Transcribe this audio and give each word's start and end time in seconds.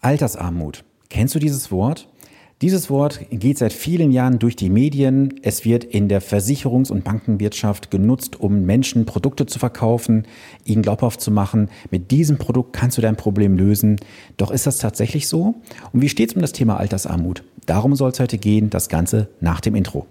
Altersarmut. 0.00 0.84
Kennst 1.10 1.34
du 1.34 1.38
dieses 1.38 1.72
Wort? 1.72 2.08
Dieses 2.60 2.90
Wort 2.90 3.20
geht 3.30 3.58
seit 3.58 3.72
vielen 3.72 4.10
Jahren 4.10 4.40
durch 4.40 4.56
die 4.56 4.68
Medien. 4.68 5.34
Es 5.42 5.64
wird 5.64 5.84
in 5.84 6.08
der 6.08 6.20
Versicherungs- 6.20 6.90
und 6.90 7.04
Bankenwirtschaft 7.04 7.90
genutzt, 7.90 8.40
um 8.40 8.62
Menschen 8.62 9.06
Produkte 9.06 9.46
zu 9.46 9.60
verkaufen, 9.60 10.26
ihnen 10.64 10.82
glaubhaft 10.82 11.20
zu 11.20 11.30
machen, 11.30 11.68
mit 11.92 12.10
diesem 12.10 12.36
Produkt 12.36 12.72
kannst 12.72 12.98
du 12.98 13.02
dein 13.02 13.16
Problem 13.16 13.56
lösen. 13.56 13.96
Doch 14.36 14.50
ist 14.50 14.66
das 14.66 14.78
tatsächlich 14.78 15.28
so? 15.28 15.54
Und 15.92 16.02
wie 16.02 16.08
steht 16.08 16.30
es 16.30 16.36
um 16.36 16.42
das 16.42 16.52
Thema 16.52 16.78
Altersarmut? 16.78 17.44
Darum 17.66 17.94
soll 17.94 18.10
es 18.10 18.18
heute 18.18 18.38
gehen, 18.38 18.70
das 18.70 18.88
Ganze 18.88 19.28
nach 19.40 19.60
dem 19.60 19.76
Intro. 19.76 20.06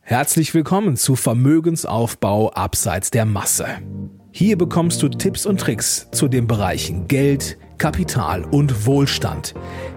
Herzlich 0.00 0.54
willkommen 0.54 0.96
zu 0.96 1.14
Vermögensaufbau 1.14 2.50
abseits 2.50 3.10
der 3.10 3.26
Masse. 3.26 3.66
Hier 4.32 4.58
bekommst 4.58 5.02
du 5.02 5.08
Tipps 5.08 5.46
und 5.46 5.60
Tricks 5.60 6.08
zu 6.12 6.28
den 6.28 6.46
Bereichen 6.46 7.08
Geld, 7.08 7.58
Kapital 7.78 8.44
und 8.44 8.86
Wohlstand. 8.86 9.54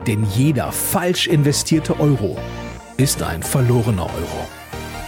Denn 0.08 0.26
jeder 0.36 0.72
falsch 0.72 1.28
investierte 1.28 2.00
Euro 2.00 2.38
ist 2.98 3.24
ein 3.24 3.44
verlorener 3.44 4.04
Euro. 4.04 4.48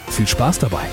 Viel 0.09 0.27
Spaß 0.27 0.59
dabei! 0.59 0.85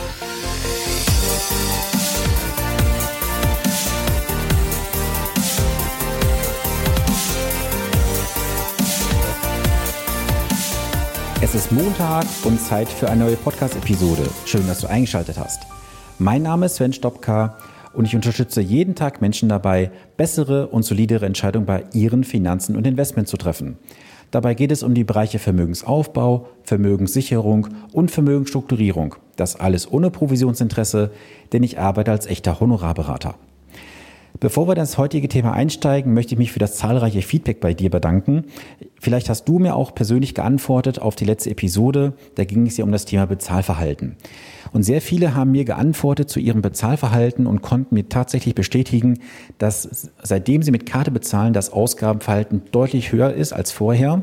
Es 11.41 11.55
ist 11.55 11.71
Montag 11.71 12.27
und 12.45 12.61
Zeit 12.61 12.89
für 12.89 13.09
eine 13.09 13.25
neue 13.25 13.37
Podcast-Episode. 13.37 14.29
Schön, 14.45 14.67
dass 14.67 14.81
du 14.81 14.89
eingeschaltet 14.89 15.39
hast. 15.39 15.63
Mein 16.19 16.43
Name 16.43 16.67
ist 16.67 16.75
Sven 16.75 16.93
Stopka 16.93 17.57
und 17.93 18.05
ich 18.05 18.15
unterstütze 18.15 18.61
jeden 18.61 18.95
Tag 18.95 19.21
Menschen 19.21 19.49
dabei, 19.49 19.91
bessere 20.17 20.69
und 20.69 20.83
solidere 20.83 21.27
Entscheidungen 21.27 21.67
bei 21.67 21.85
ihren 21.93 22.25
Finanzen 22.25 22.77
und 22.77 22.87
Investments 22.87 23.31
zu 23.31 23.37
treffen. 23.37 23.77
Dabei 24.31 24.55
geht 24.55 24.73
es 24.73 24.83
um 24.83 24.95
die 24.95 25.05
Bereiche 25.05 25.39
Vermögensaufbau, 25.39 26.49
Vermögenssicherung 26.63 27.69
und 27.93 28.11
Vermögensstrukturierung. 28.11 29.15
Das 29.37 29.57
alles 29.57 29.91
ohne 29.91 30.11
Provisionsinteresse, 30.11 31.11
denn 31.53 31.63
ich 31.63 31.79
arbeite 31.79 32.11
als 32.11 32.27
echter 32.27 32.61
Honorarberater. 32.61 33.37
Bevor 34.41 34.69
wir 34.69 34.77
das 34.77 34.99
heutige 34.99 35.27
Thema 35.27 35.53
einsteigen, 35.53 36.15
möchte 36.15 36.35
ich 36.35 36.39
mich 36.39 36.53
für 36.53 36.61
das 36.61 36.77
zahlreiche 36.77 37.23
Feedback 37.23 37.61
bei 37.61 37.75
dir 37.75 37.91
bedanken. 37.91 38.45
Vielleicht 39.01 39.29
hast 39.29 39.49
du 39.49 39.59
mir 39.59 39.75
auch 39.75 39.97
persönlich 39.97 40.33
geantwortet 40.33 41.01
auf 41.01 41.17
die 41.17 41.25
letzte 41.25 41.51
Episode. 41.51 42.13
Da 42.37 42.45
ging 42.45 42.65
es 42.67 42.77
ja 42.77 42.85
um 42.85 42.93
das 42.93 43.05
Thema 43.05 43.27
Bezahlverhalten. 43.27 44.17
Und 44.73 44.85
sehr 44.85 45.01
viele 45.01 45.35
haben 45.35 45.51
mir 45.51 45.65
geantwortet 45.65 46.31
zu 46.31 46.39
ihrem 46.39 46.63
Bezahlverhalten 46.63 47.49
und 47.49 47.63
konnten 47.63 47.97
mir 47.97 48.09
tatsächlich 48.09 48.55
bestätigen, 48.55 49.19
dass 49.59 50.11
seitdem 50.23 50.63
sie 50.63 50.71
mit 50.71 50.87
Karte 50.87 51.11
bezahlen, 51.11 51.53
das 51.53 51.73
Ausgabenverhalten 51.73 52.63
deutlich 52.71 53.11
höher 53.11 53.33
ist 53.33 53.53
als 53.53 53.73
vorher 53.73 54.23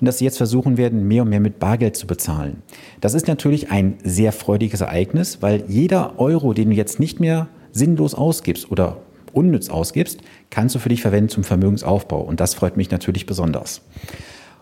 und 0.00 0.06
dass 0.06 0.18
sie 0.18 0.24
jetzt 0.24 0.38
versuchen 0.38 0.78
werden, 0.78 1.06
mehr 1.06 1.22
und 1.22 1.28
mehr 1.28 1.38
mit 1.38 1.60
Bargeld 1.60 1.94
zu 1.94 2.08
bezahlen. 2.08 2.62
Das 3.00 3.14
ist 3.14 3.28
natürlich 3.28 3.70
ein 3.70 3.98
sehr 4.02 4.32
freudiges 4.32 4.80
Ereignis, 4.80 5.42
weil 5.42 5.62
jeder 5.68 6.18
Euro, 6.18 6.54
den 6.54 6.70
du 6.70 6.76
jetzt 6.76 6.98
nicht 6.98 7.20
mehr 7.20 7.46
sinnlos 7.70 8.14
ausgibst 8.16 8.72
oder 8.72 8.96
unnütz 9.36 9.68
ausgibst, 9.68 10.20
kannst 10.50 10.74
du 10.74 10.78
für 10.78 10.88
dich 10.88 11.02
verwenden 11.02 11.28
zum 11.28 11.44
Vermögensaufbau. 11.44 12.20
Und 12.20 12.40
das 12.40 12.54
freut 12.54 12.76
mich 12.76 12.90
natürlich 12.90 13.26
besonders. 13.26 13.82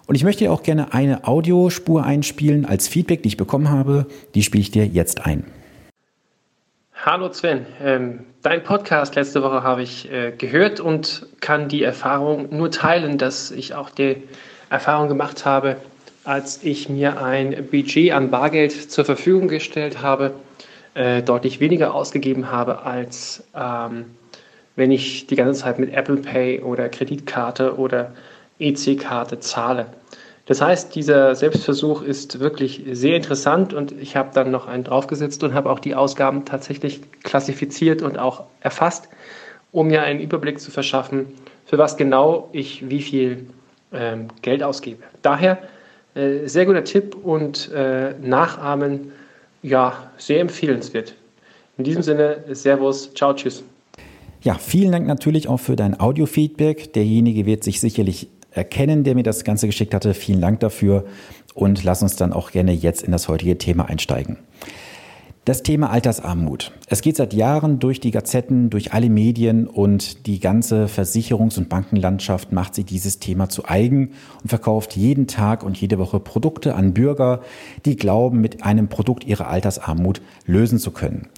Und 0.07 0.17
ich 0.17 0.25
möchte 0.25 0.45
dir 0.45 0.53
auch 0.53 0.63
gerne 0.63 0.93
eine 0.93 1.27
Audiospur 1.27 2.05
einspielen 2.05 2.65
als 2.65 2.89
Feedback, 2.89 3.23
die 3.23 3.29
ich 3.29 3.37
bekommen 3.37 3.71
habe. 3.71 4.07
Die 4.35 4.43
spiele 4.43 4.63
ich 4.63 4.71
dir 4.71 4.87
jetzt 4.87 5.25
ein. 5.25 5.45
Hallo 7.05 7.33
Sven, 7.33 7.67
ähm, 7.83 8.21
dein 8.43 8.63
Podcast 8.63 9.17
letzte 9.17 9.43
Woche 9.43 9.65
habe 9.65 9.83
ich 9.83 10.11
äh, 10.13 10.33
gehört 10.39 10.79
und 10.79 11.27
kann 11.41 11.69
die 11.69 11.83
Erfahrung 11.83 12.57
nur 12.57 12.71
teilen, 12.71 13.19
dass 13.19 13.51
ich 13.51 13.75
auch 13.75 13.91
die 13.91 14.23
Erfahrung 14.71 15.09
gemacht 15.09 15.45
habe, 15.45 15.79
als 16.25 16.63
ich 16.63 16.89
mir 16.89 17.21
ein 17.21 17.67
Budget 17.71 18.13
an 18.13 18.31
Bargeld 18.31 18.93
zur 18.93 19.05
Verfügung 19.05 19.49
gestellt 19.49 20.01
habe, 20.01 20.35
äh, 20.95 21.23
deutlich 21.23 21.59
weniger 21.59 21.93
ausgegeben 21.93 22.53
habe 22.53 22.83
als 22.83 23.43
ähm, 23.53 24.05
wenn 24.77 24.91
ich 24.91 25.27
die 25.27 25.37
ganze 25.37 25.61
Zeit 25.61 25.79
mit 25.79 25.93
Apple 25.93 26.17
Pay 26.17 26.61
oder 26.61 26.89
Kreditkarte 26.89 27.77
oder 27.79 28.13
EC-Karte 28.59 29.41
zahle. 29.41 29.87
Das 30.47 30.61
heißt, 30.61 30.95
dieser 30.95 31.35
Selbstversuch 31.35 32.03
ist 32.03 32.41
wirklich 32.41 32.83
sehr 32.93 33.17
interessant 33.17 33.75
und 33.75 33.93
ich 33.93 34.17
habe 34.17 34.31
dann 34.35 34.51
noch 34.51 34.67
einen 34.67 34.83
draufgesetzt 34.83 35.45
und 35.45 35.55
habe 35.55 35.71
auch 35.71 35.79
die 35.79 35.95
Ausgaben 35.95 36.45
tatsächlich 36.45 37.01
klassifiziert 37.23 38.03
und 38.03 38.19
auch 38.19 38.45
erfasst, 38.61 39.09
um 39.71 39.87
mir 39.87 40.03
einen 40.03 40.21
Überblick 40.21 40.61
zu 40.61 40.71
verschaffen, 40.71 41.27
für 41.65 41.79
was 41.79 41.97
genau 41.97 42.49
ich 42.53 42.89
wie 42.91 43.03
viel 43.03 43.47
ähm, 43.93 44.29
Geld 44.43 44.63
ausgebe. 44.65 45.03
Daher 45.23 45.59
äh, 46.15 46.47
sehr 46.47 46.67
guter 46.67 46.85
Tipp 46.85 47.15
und 47.15 47.71
äh, 47.73 48.15
Nachahmen, 48.21 49.13
ja, 49.63 50.11
sehr 50.19 50.41
empfehlenswert. 50.41 51.15
In 51.79 51.85
diesem 51.85 52.03
Sinne, 52.03 52.45
Servus, 52.51 53.15
ciao, 53.15 53.33
tschüss. 53.33 53.63
Ja, 54.43 54.55
vielen 54.55 54.91
Dank 54.91 55.07
natürlich 55.07 55.47
auch 55.47 55.61
für 55.61 55.77
dein 55.77 56.01
Audio-Feedback. 56.01 56.93
Derjenige 56.95 57.47
wird 57.47 57.63
sich 57.63 57.81
sicherlich 57.81 58.29
erkennen, 58.51 59.05
der 59.05 59.15
mir 59.15 59.23
das 59.23 59.45
Ganze 59.45 59.67
geschickt 59.67 59.95
hatte. 59.95 60.15
Vielen 60.15 60.41
Dank 60.41 60.59
dafür 60.59 61.05
und 61.55 61.85
lass 61.85 62.03
uns 62.03 62.17
dann 62.17 62.33
auch 62.33 62.51
gerne 62.51 62.73
jetzt 62.73 63.03
in 63.03 63.13
das 63.13 63.29
heutige 63.29 63.57
Thema 63.57 63.89
einsteigen. 63.89 64.39
Das 65.45 65.63
Thema 65.63 65.91
Altersarmut. 65.91 66.73
Es 66.89 67.03
geht 67.03 67.17
seit 67.17 67.35
Jahren 67.35 67.79
durch 67.79 68.01
die 68.01 68.11
Gazetten, 68.11 68.69
durch 68.69 68.93
alle 68.93 69.11
Medien 69.11 69.69
und 69.69 70.27
die 70.27 70.41
ganze 70.41 70.87
Versicherungs- 70.87 71.59
und 71.59 71.69
Bankenlandschaft 71.69 72.51
macht 72.51 72.75
sich 72.75 72.85
dieses 72.85 73.21
Thema 73.21 73.49
zu 73.49 73.65
eigen 73.65 74.11
und 74.43 74.49
verkauft 74.49 74.97
jeden 74.97 75.29
Tag 75.29 75.63
und 75.63 75.81
jede 75.81 75.99
Woche 75.99 76.19
Produkte 76.19 76.75
an 76.75 76.95
Bürger, 76.95 77.43
die 77.85 77.95
glauben, 77.95 78.41
mit 78.41 78.65
einem 78.65 78.89
Produkt 78.89 79.25
ihre 79.25 79.47
Altersarmut 79.47 80.21
lösen 80.47 80.81
zu 80.81 80.91
können. 80.91 81.29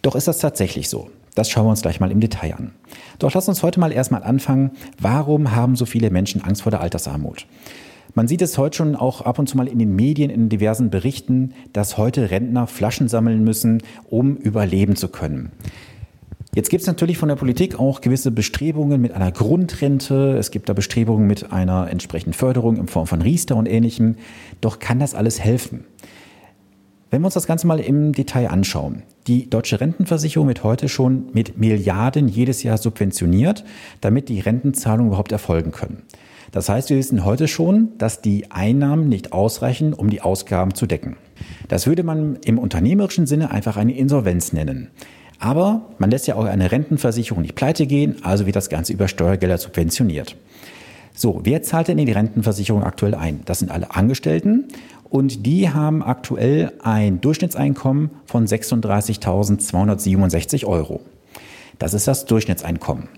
Doch 0.00 0.14
ist 0.14 0.28
das 0.28 0.38
tatsächlich 0.38 0.88
so? 0.88 1.08
Das 1.34 1.48
schauen 1.48 1.64
wir 1.64 1.70
uns 1.70 1.82
gleich 1.82 2.00
mal 2.00 2.10
im 2.10 2.20
Detail 2.20 2.54
an. 2.54 2.72
Doch 3.18 3.32
lass 3.32 3.48
uns 3.48 3.62
heute 3.62 3.80
mal 3.80 3.92
erstmal 3.92 4.22
anfangen. 4.22 4.72
Warum 5.00 5.52
haben 5.52 5.76
so 5.76 5.86
viele 5.86 6.10
Menschen 6.10 6.42
Angst 6.42 6.62
vor 6.62 6.70
der 6.70 6.80
Altersarmut? 6.80 7.46
Man 8.14 8.28
sieht 8.28 8.42
es 8.42 8.58
heute 8.58 8.76
schon 8.76 8.96
auch 8.96 9.22
ab 9.22 9.38
und 9.38 9.48
zu 9.48 9.56
mal 9.56 9.68
in 9.68 9.78
den 9.78 9.96
Medien, 9.96 10.28
in 10.28 10.50
diversen 10.50 10.90
Berichten, 10.90 11.54
dass 11.72 11.96
heute 11.96 12.30
Rentner 12.30 12.66
Flaschen 12.66 13.08
sammeln 13.08 13.42
müssen, 13.42 13.82
um 14.10 14.36
überleben 14.36 14.96
zu 14.96 15.08
können. 15.08 15.50
Jetzt 16.54 16.68
gibt 16.68 16.82
es 16.82 16.86
natürlich 16.86 17.16
von 17.16 17.30
der 17.30 17.36
Politik 17.36 17.80
auch 17.80 18.02
gewisse 18.02 18.30
Bestrebungen 18.30 19.00
mit 19.00 19.12
einer 19.12 19.32
Grundrente. 19.32 20.36
Es 20.36 20.50
gibt 20.50 20.68
da 20.68 20.74
Bestrebungen 20.74 21.26
mit 21.26 21.50
einer 21.50 21.88
entsprechenden 21.90 22.34
Förderung 22.34 22.76
in 22.76 22.88
Form 22.88 23.06
von 23.06 23.22
Riester 23.22 23.56
und 23.56 23.66
ähnlichem. 23.66 24.16
Doch 24.60 24.78
kann 24.78 24.98
das 24.98 25.14
alles 25.14 25.40
helfen? 25.40 25.86
Wenn 27.12 27.20
wir 27.20 27.26
uns 27.26 27.34
das 27.34 27.46
Ganze 27.46 27.66
mal 27.66 27.78
im 27.78 28.14
Detail 28.14 28.48
anschauen. 28.48 29.02
Die 29.26 29.50
deutsche 29.50 29.82
Rentenversicherung 29.82 30.48
wird 30.48 30.64
heute 30.64 30.88
schon 30.88 31.26
mit 31.34 31.58
Milliarden 31.58 32.26
jedes 32.26 32.62
Jahr 32.62 32.78
subventioniert, 32.78 33.64
damit 34.00 34.30
die 34.30 34.40
Rentenzahlungen 34.40 35.08
überhaupt 35.08 35.30
erfolgen 35.30 35.72
können. 35.72 36.04
Das 36.52 36.70
heißt, 36.70 36.88
wir 36.88 36.96
wissen 36.96 37.26
heute 37.26 37.48
schon, 37.48 37.90
dass 37.98 38.22
die 38.22 38.50
Einnahmen 38.50 39.10
nicht 39.10 39.34
ausreichen, 39.34 39.92
um 39.92 40.08
die 40.08 40.22
Ausgaben 40.22 40.74
zu 40.74 40.86
decken. 40.86 41.18
Das 41.68 41.86
würde 41.86 42.02
man 42.02 42.36
im 42.46 42.58
unternehmerischen 42.58 43.26
Sinne 43.26 43.50
einfach 43.50 43.76
eine 43.76 43.94
Insolvenz 43.94 44.54
nennen. 44.54 44.88
Aber 45.38 45.90
man 45.98 46.10
lässt 46.10 46.26
ja 46.28 46.36
auch 46.36 46.46
eine 46.46 46.72
Rentenversicherung 46.72 47.42
nicht 47.42 47.56
pleite 47.56 47.86
gehen, 47.86 48.16
also 48.22 48.46
wird 48.46 48.56
das 48.56 48.70
Ganze 48.70 48.94
über 48.94 49.06
Steuergelder 49.06 49.58
subventioniert. 49.58 50.34
So, 51.14 51.40
wer 51.44 51.62
zahlt 51.62 51.88
denn 51.88 51.98
in 51.98 52.06
die 52.06 52.12
Rentenversicherung 52.12 52.82
aktuell 52.82 53.14
ein? 53.14 53.42
Das 53.44 53.58
sind 53.58 53.70
alle 53.70 53.94
Angestellten 53.94 54.68
und 55.12 55.44
die 55.44 55.68
haben 55.68 56.02
aktuell 56.02 56.72
ein 56.82 57.20
Durchschnittseinkommen 57.20 58.10
von 58.24 58.46
36.267 58.46 60.64
Euro. 60.64 61.02
Das 61.78 61.92
ist 61.92 62.08
das 62.08 62.24
Durchschnittseinkommen. 62.24 63.08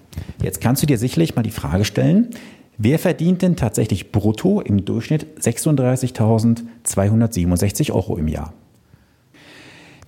Jetzt 0.43 0.60
kannst 0.60 0.83
du 0.83 0.88
dir 0.88 0.99
sicherlich 0.99 1.37
mal 1.37 1.43
die 1.43 1.53
Frage 1.53 1.84
stellen, 1.84 2.31
wer 2.78 2.99
verdient 2.99 3.43
denn 3.43 3.54
tatsächlich 3.54 4.10
brutto 4.10 4.60
im 4.60 4.84
Durchschnitt 4.84 5.41
36.267 5.41 7.92
Euro 7.92 8.16
im 8.16 8.27
Jahr? 8.27 8.53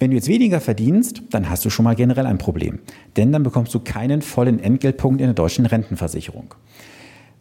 Wenn 0.00 0.10
du 0.10 0.16
jetzt 0.16 0.26
weniger 0.26 0.60
verdienst, 0.60 1.22
dann 1.30 1.48
hast 1.48 1.64
du 1.64 1.70
schon 1.70 1.84
mal 1.84 1.94
generell 1.94 2.26
ein 2.26 2.38
Problem, 2.38 2.80
denn 3.16 3.30
dann 3.30 3.44
bekommst 3.44 3.72
du 3.72 3.78
keinen 3.78 4.22
vollen 4.22 4.58
Entgeltpunkt 4.58 5.20
in 5.20 5.28
der 5.28 5.34
deutschen 5.34 5.66
Rentenversicherung. 5.66 6.52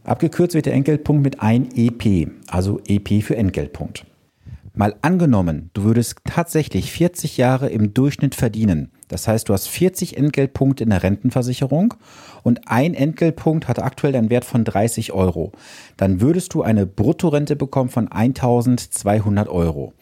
Abgekürzt 0.04 0.54
wird 0.54 0.68
der 0.68 0.76
Entgeltpunkt 0.76 1.24
mit 1.24 1.42
ein 1.42 1.70
EP, 1.76 2.30
also 2.46 2.80
EP 2.86 3.24
für 3.24 3.36
Entgeltpunkt. 3.36 4.06
Mal 4.78 4.94
angenommen, 5.02 5.70
du 5.74 5.84
würdest 5.84 6.18
tatsächlich 6.26 6.92
40 6.92 7.38
Jahre 7.38 7.70
im 7.70 7.94
Durchschnitt 7.94 8.36
verdienen. 8.36 8.92
Das 9.08 9.26
heißt, 9.26 9.48
du 9.48 9.54
hast 9.54 9.70
40 9.70 10.18
Entgeltpunkte 10.18 10.84
in 10.84 10.90
der 10.90 11.02
Rentenversicherung 11.02 11.94
und 12.44 12.68
ein 12.68 12.94
Entgeltpunkt 12.94 13.70
hat 13.70 13.80
aktuell 13.80 14.18
einen 14.18 14.30
Wert 14.30 14.44
von 14.44 14.66
30 14.66 15.14
Euro. 15.14 15.54
Dann 15.96 16.20
würdest 16.20 16.54
du 16.54 16.62
eine 16.62 16.86
Bruttorente 16.86 17.56
bekommen 17.56 17.90
von 17.90 18.12
1200 18.12 19.48
Euro. 19.48 19.94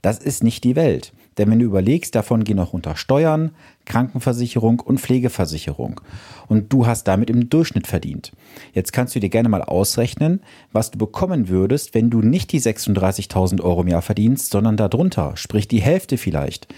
Das 0.00 0.18
ist 0.18 0.42
nicht 0.42 0.64
die 0.64 0.76
Welt. 0.76 1.12
Denn 1.38 1.50
wenn 1.50 1.58
du 1.58 1.66
überlegst, 1.66 2.14
davon 2.14 2.44
gehen 2.44 2.58
auch 2.58 2.72
unter 2.72 2.96
Steuern, 2.96 3.50
Krankenversicherung 3.84 4.80
und 4.80 5.00
Pflegeversicherung. 5.00 6.00
Und 6.48 6.72
du 6.72 6.86
hast 6.86 7.04
damit 7.04 7.28
im 7.28 7.50
Durchschnitt 7.50 7.86
verdient. 7.86 8.32
Jetzt 8.72 8.92
kannst 8.92 9.14
du 9.14 9.20
dir 9.20 9.28
gerne 9.28 9.48
mal 9.48 9.62
ausrechnen, 9.62 10.40
was 10.72 10.90
du 10.90 10.98
bekommen 10.98 11.48
würdest, 11.48 11.94
wenn 11.94 12.10
du 12.10 12.22
nicht 12.22 12.52
die 12.52 12.60
36.000 12.60 13.60
Euro 13.60 13.82
im 13.82 13.88
Jahr 13.88 14.02
verdienst, 14.02 14.50
sondern 14.50 14.76
darunter, 14.76 15.36
sprich 15.36 15.68
die 15.68 15.82
Hälfte 15.82 16.16
vielleicht 16.16 16.68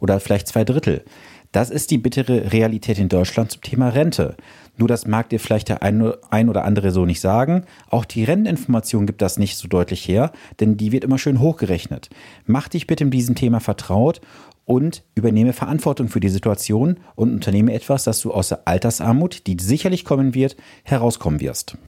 oder 0.00 0.20
vielleicht 0.20 0.48
zwei 0.48 0.64
Drittel. 0.64 1.04
Das 1.52 1.70
ist 1.70 1.90
die 1.90 1.98
bittere 1.98 2.52
Realität 2.52 2.98
in 2.98 3.08
Deutschland 3.08 3.52
zum 3.52 3.62
Thema 3.62 3.88
Rente. 3.88 4.36
Nur 4.76 4.86
das 4.86 5.06
mag 5.06 5.30
dir 5.30 5.40
vielleicht 5.40 5.70
der 5.70 5.82
ein 5.82 6.48
oder 6.48 6.64
andere 6.64 6.90
so 6.90 7.06
nicht 7.06 7.20
sagen. 7.20 7.64
Auch 7.90 8.04
die 8.04 8.24
Renteninformation 8.24 9.06
gibt 9.06 9.22
das 9.22 9.38
nicht 9.38 9.56
so 9.56 9.66
deutlich 9.66 10.06
her, 10.06 10.30
denn 10.60 10.76
die 10.76 10.92
wird 10.92 11.04
immer 11.04 11.18
schön 11.18 11.40
hochgerechnet. 11.40 12.10
Mach 12.46 12.68
dich 12.68 12.86
bitte 12.86 13.04
in 13.04 13.10
diesem 13.10 13.34
Thema 13.34 13.60
vertraut 13.60 14.20
und 14.66 15.02
übernehme 15.14 15.54
Verantwortung 15.54 16.08
für 16.08 16.20
die 16.20 16.28
Situation 16.28 16.98
und 17.16 17.32
unternehme 17.32 17.72
etwas, 17.72 18.04
dass 18.04 18.20
du 18.20 18.32
aus 18.32 18.50
der 18.50 18.68
Altersarmut, 18.68 19.46
die 19.46 19.56
sicherlich 19.58 20.04
kommen 20.04 20.34
wird, 20.34 20.56
herauskommen 20.84 21.40
wirst. 21.40 21.78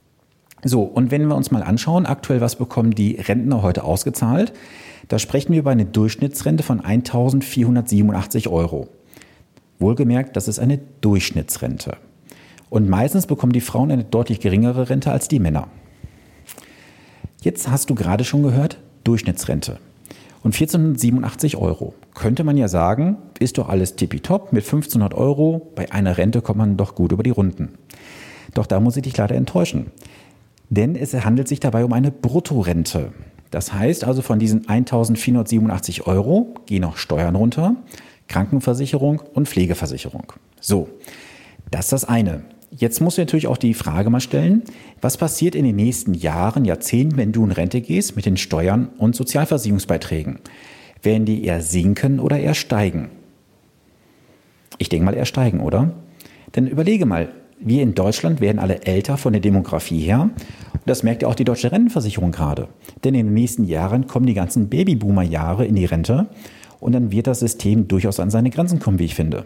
So, 0.63 0.83
und 0.83 1.11
wenn 1.11 1.27
wir 1.27 1.35
uns 1.35 1.51
mal 1.51 1.63
anschauen, 1.63 2.05
aktuell, 2.05 2.41
was 2.41 2.55
bekommen 2.55 2.91
die 2.91 3.15
Rentner 3.15 3.61
heute 3.61 3.83
ausgezahlt? 3.83 4.53
Da 5.07 5.19
sprechen 5.19 5.53
wir 5.53 5.59
über 5.59 5.71
eine 5.71 5.85
Durchschnittsrente 5.85 6.63
von 6.63 6.81
1487 6.81 8.47
Euro. 8.47 8.89
Wohlgemerkt, 9.81 10.35
das 10.35 10.47
ist 10.47 10.59
eine 10.59 10.79
Durchschnittsrente. 11.01 11.97
Und 12.69 12.89
meistens 12.89 13.27
bekommen 13.27 13.51
die 13.51 13.61
Frauen 13.61 13.91
eine 13.91 14.03
deutlich 14.03 14.39
geringere 14.39 14.89
Rente 14.89 15.11
als 15.11 15.27
die 15.27 15.39
Männer. 15.39 15.67
Jetzt 17.41 17.69
hast 17.69 17.89
du 17.89 17.95
gerade 17.95 18.23
schon 18.23 18.43
gehört, 18.43 18.77
Durchschnittsrente. 19.03 19.79
Und 20.43 20.53
1487 20.55 21.57
Euro. 21.57 21.93
Könnte 22.13 22.43
man 22.43 22.57
ja 22.57 22.67
sagen, 22.67 23.17
ist 23.39 23.57
doch 23.57 23.69
alles 23.69 23.95
tippitopp. 23.95 24.53
Mit 24.53 24.63
1500 24.63 25.13
Euro 25.13 25.71
bei 25.75 25.91
einer 25.91 26.17
Rente 26.17 26.41
kommt 26.41 26.59
man 26.59 26.77
doch 26.77 26.95
gut 26.95 27.11
über 27.11 27.23
die 27.23 27.29
Runden. 27.29 27.77
Doch 28.53 28.65
da 28.65 28.79
muss 28.79 28.97
ich 28.97 29.03
dich 29.03 29.17
leider 29.17 29.35
enttäuschen. 29.35 29.87
Denn 30.69 30.95
es 30.95 31.13
handelt 31.13 31.47
sich 31.47 31.59
dabei 31.59 31.83
um 31.83 31.93
eine 31.93 32.11
Bruttorente. 32.11 33.11
Das 33.51 33.73
heißt 33.73 34.05
also, 34.05 34.21
von 34.21 34.39
diesen 34.39 34.67
1487 34.67 36.07
Euro 36.07 36.55
gehen 36.65 36.81
noch 36.81 36.97
Steuern 36.97 37.35
runter, 37.35 37.75
Krankenversicherung 38.31 39.21
und 39.33 39.49
Pflegeversicherung. 39.49 40.33
So, 40.61 40.87
das 41.69 41.85
ist 41.85 41.91
das 41.91 42.05
eine. 42.05 42.43
Jetzt 42.73 43.01
musst 43.01 43.17
du 43.17 43.21
natürlich 43.23 43.47
auch 43.47 43.57
die 43.57 43.73
Frage 43.73 44.09
mal 44.09 44.21
stellen, 44.21 44.63
was 45.01 45.17
passiert 45.17 45.55
in 45.55 45.65
den 45.65 45.75
nächsten 45.75 46.13
Jahren, 46.13 46.63
Jahrzehnten, 46.63 47.17
wenn 47.17 47.33
du 47.33 47.43
in 47.43 47.51
Rente 47.51 47.81
gehst 47.81 48.15
mit 48.15 48.25
den 48.25 48.37
Steuern 48.37 48.87
und 48.97 49.15
Sozialversicherungsbeiträgen? 49.15 50.39
Werden 51.03 51.25
die 51.25 51.43
eher 51.43 51.61
sinken 51.61 52.21
oder 52.21 52.39
eher 52.39 52.53
steigen? 52.53 53.09
Ich 54.77 54.87
denke 54.87 55.03
mal 55.03 55.15
eher 55.15 55.25
steigen, 55.25 55.59
oder? 55.59 55.93
Denn 56.55 56.67
überlege 56.67 57.05
mal, 57.05 57.33
wir 57.59 57.83
in 57.83 57.93
Deutschland 57.93 58.39
werden 58.39 58.59
alle 58.59 58.83
älter 58.85 59.17
von 59.17 59.33
der 59.33 59.41
Demografie 59.41 59.99
her. 59.99 60.29
Und 60.73 60.81
das 60.85 61.03
merkt 61.03 61.21
ja 61.23 61.27
auch 61.27 61.35
die 61.35 61.43
deutsche 61.43 61.71
Rentenversicherung 61.71 62.31
gerade. 62.31 62.69
Denn 63.03 63.13
in 63.13 63.27
den 63.27 63.33
nächsten 63.33 63.65
Jahren 63.65 64.07
kommen 64.07 64.25
die 64.25 64.33
ganzen 64.33 64.69
Babyboomer-Jahre 64.69 65.65
in 65.65 65.75
die 65.75 65.85
Rente. 65.85 66.29
Und 66.81 66.91
dann 66.91 67.11
wird 67.11 67.27
das 67.27 67.39
System 67.39 67.87
durchaus 67.87 68.19
an 68.19 68.29
seine 68.29 68.49
Grenzen 68.49 68.79
kommen, 68.79 68.99
wie 68.99 69.05
ich 69.05 69.15
finde. 69.15 69.45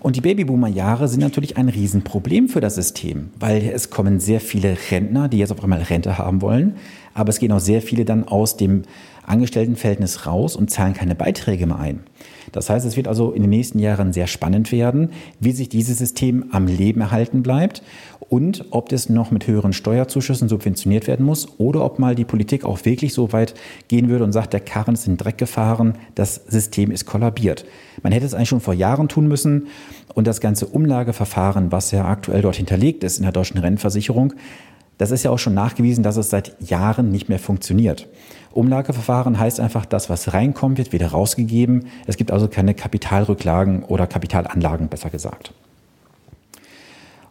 Und 0.00 0.16
die 0.16 0.22
Babyboomer-Jahre 0.22 1.08
sind 1.08 1.20
natürlich 1.20 1.56
ein 1.56 1.68
Riesenproblem 1.68 2.48
für 2.48 2.60
das 2.60 2.74
System, 2.74 3.30
weil 3.38 3.70
es 3.74 3.90
kommen 3.90 4.18
sehr 4.18 4.40
viele 4.40 4.76
Rentner, 4.90 5.28
die 5.28 5.38
jetzt 5.38 5.52
auf 5.52 5.62
einmal 5.62 5.82
Rente 5.82 6.18
haben 6.18 6.40
wollen, 6.40 6.76
aber 7.12 7.28
es 7.28 7.38
gehen 7.38 7.52
auch 7.52 7.60
sehr 7.60 7.82
viele 7.82 8.06
dann 8.06 8.26
aus 8.26 8.56
dem 8.56 8.82
Angestelltenverhältnis 9.26 10.26
raus 10.26 10.56
und 10.56 10.70
zahlen 10.70 10.94
keine 10.94 11.14
Beiträge 11.14 11.66
mehr 11.66 11.78
ein. 11.78 12.00
Das 12.52 12.70
heißt, 12.70 12.86
es 12.86 12.96
wird 12.96 13.08
also 13.08 13.32
in 13.32 13.42
den 13.42 13.50
nächsten 13.50 13.78
Jahren 13.78 14.12
sehr 14.12 14.26
spannend 14.26 14.72
werden, 14.72 15.10
wie 15.38 15.52
sich 15.52 15.68
dieses 15.68 15.98
System 15.98 16.46
am 16.52 16.66
Leben 16.66 17.00
erhalten 17.00 17.42
bleibt 17.42 17.82
und 18.28 18.64
ob 18.70 18.88
das 18.88 19.08
noch 19.08 19.30
mit 19.30 19.46
höheren 19.46 19.72
Steuerzuschüssen 19.72 20.48
subventioniert 20.48 21.06
werden 21.06 21.26
muss 21.26 21.58
oder 21.58 21.84
ob 21.84 21.98
mal 21.98 22.14
die 22.14 22.24
Politik 22.24 22.64
auch 22.64 22.84
wirklich 22.84 23.12
so 23.12 23.32
weit 23.32 23.54
gehen 23.88 24.08
würde 24.08 24.24
und 24.24 24.32
sagt, 24.32 24.52
der 24.52 24.60
Karren 24.60 24.94
ist 24.94 25.06
in 25.06 25.16
Dreck 25.16 25.38
gefahren, 25.38 25.94
das 26.14 26.36
System 26.46 26.90
ist 26.90 27.06
kollabiert. 27.06 27.64
Man 28.02 28.12
hätte 28.12 28.26
es 28.26 28.34
eigentlich 28.34 28.48
schon 28.48 28.60
vor 28.60 28.74
Jahren 28.74 29.08
tun 29.08 29.28
müssen 29.28 29.66
und 30.14 30.26
das 30.26 30.40
ganze 30.40 30.66
Umlageverfahren, 30.66 31.72
was 31.72 31.90
ja 31.90 32.04
aktuell 32.04 32.42
dort 32.42 32.56
hinterlegt 32.56 33.04
ist 33.04 33.18
in 33.18 33.24
der 33.24 33.32
deutschen 33.32 33.58
Rentenversicherung, 33.58 34.34
das 35.00 35.12
ist 35.12 35.22
ja 35.22 35.30
auch 35.30 35.38
schon 35.38 35.54
nachgewiesen, 35.54 36.04
dass 36.04 36.18
es 36.18 36.28
seit 36.28 36.54
Jahren 36.60 37.10
nicht 37.10 37.30
mehr 37.30 37.38
funktioniert. 37.38 38.06
Umlageverfahren 38.52 39.38
heißt 39.38 39.60
einfach, 39.60 39.86
das, 39.86 40.10
was 40.10 40.32
reinkommt, 40.32 40.78
wird 40.78 40.92
wieder 40.92 41.08
rausgegeben. 41.08 41.86
Es 42.06 42.16
gibt 42.16 42.32
also 42.32 42.48
keine 42.48 42.74
Kapitalrücklagen 42.74 43.84
oder 43.84 44.06
Kapitalanlagen, 44.06 44.88
besser 44.88 45.10
gesagt. 45.10 45.52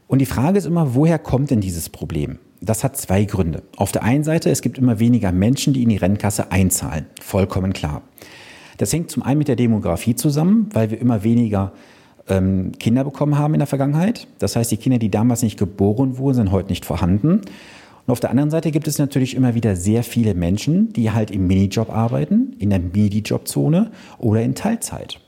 Und 0.07 0.19
die 0.19 0.25
Frage 0.25 0.57
ist 0.57 0.65
immer, 0.65 0.95
woher 0.95 1.19
kommt 1.19 1.51
denn 1.51 1.61
dieses 1.61 1.89
Problem? 1.89 2.39
Das 2.61 2.83
hat 2.83 2.97
zwei 2.97 3.25
Gründe. 3.25 3.61
Auf 3.77 3.91
der 3.91 4.03
einen 4.03 4.23
Seite, 4.23 4.49
es 4.49 4.61
gibt 4.61 4.77
immer 4.77 4.99
weniger 4.99 5.31
Menschen, 5.31 5.73
die 5.73 5.83
in 5.83 5.89
die 5.89 5.97
Rennkasse 5.97 6.51
einzahlen. 6.51 7.05
Vollkommen 7.21 7.73
klar. 7.73 8.01
Das 8.77 8.91
hängt 8.91 9.11
zum 9.11 9.23
einen 9.23 9.37
mit 9.37 9.47
der 9.49 9.55
Demografie 9.55 10.15
zusammen, 10.15 10.69
weil 10.73 10.89
wir 10.89 10.99
immer 10.99 11.23
weniger 11.23 11.73
ähm, 12.27 12.71
Kinder 12.79 13.03
bekommen 13.03 13.37
haben 13.37 13.53
in 13.53 13.59
der 13.59 13.67
Vergangenheit. 13.67 14.27
Das 14.39 14.55
heißt, 14.55 14.71
die 14.71 14.77
Kinder, 14.77 14.99
die 14.99 15.11
damals 15.11 15.43
nicht 15.43 15.59
geboren 15.59 16.17
wurden, 16.17 16.35
sind 16.35 16.51
heute 16.51 16.69
nicht 16.69 16.85
vorhanden. 16.85 17.41
Und 18.09 18.13
auf 18.13 18.19
der 18.21 18.31
anderen 18.31 18.49
Seite 18.49 18.71
gibt 18.71 18.87
es 18.87 18.97
natürlich 18.97 19.35
immer 19.35 19.53
wieder 19.53 19.75
sehr 19.75 20.01
viele 20.01 20.33
Menschen, 20.33 20.91
die 20.93 21.11
halt 21.11 21.29
im 21.29 21.45
Minijob 21.45 21.91
arbeiten, 21.91 22.55
in 22.57 22.71
der 22.71 22.79
Midi-Job-Zone 22.79 23.91
oder 24.17 24.41
in 24.41 24.55
Teilzeit. 24.55 25.19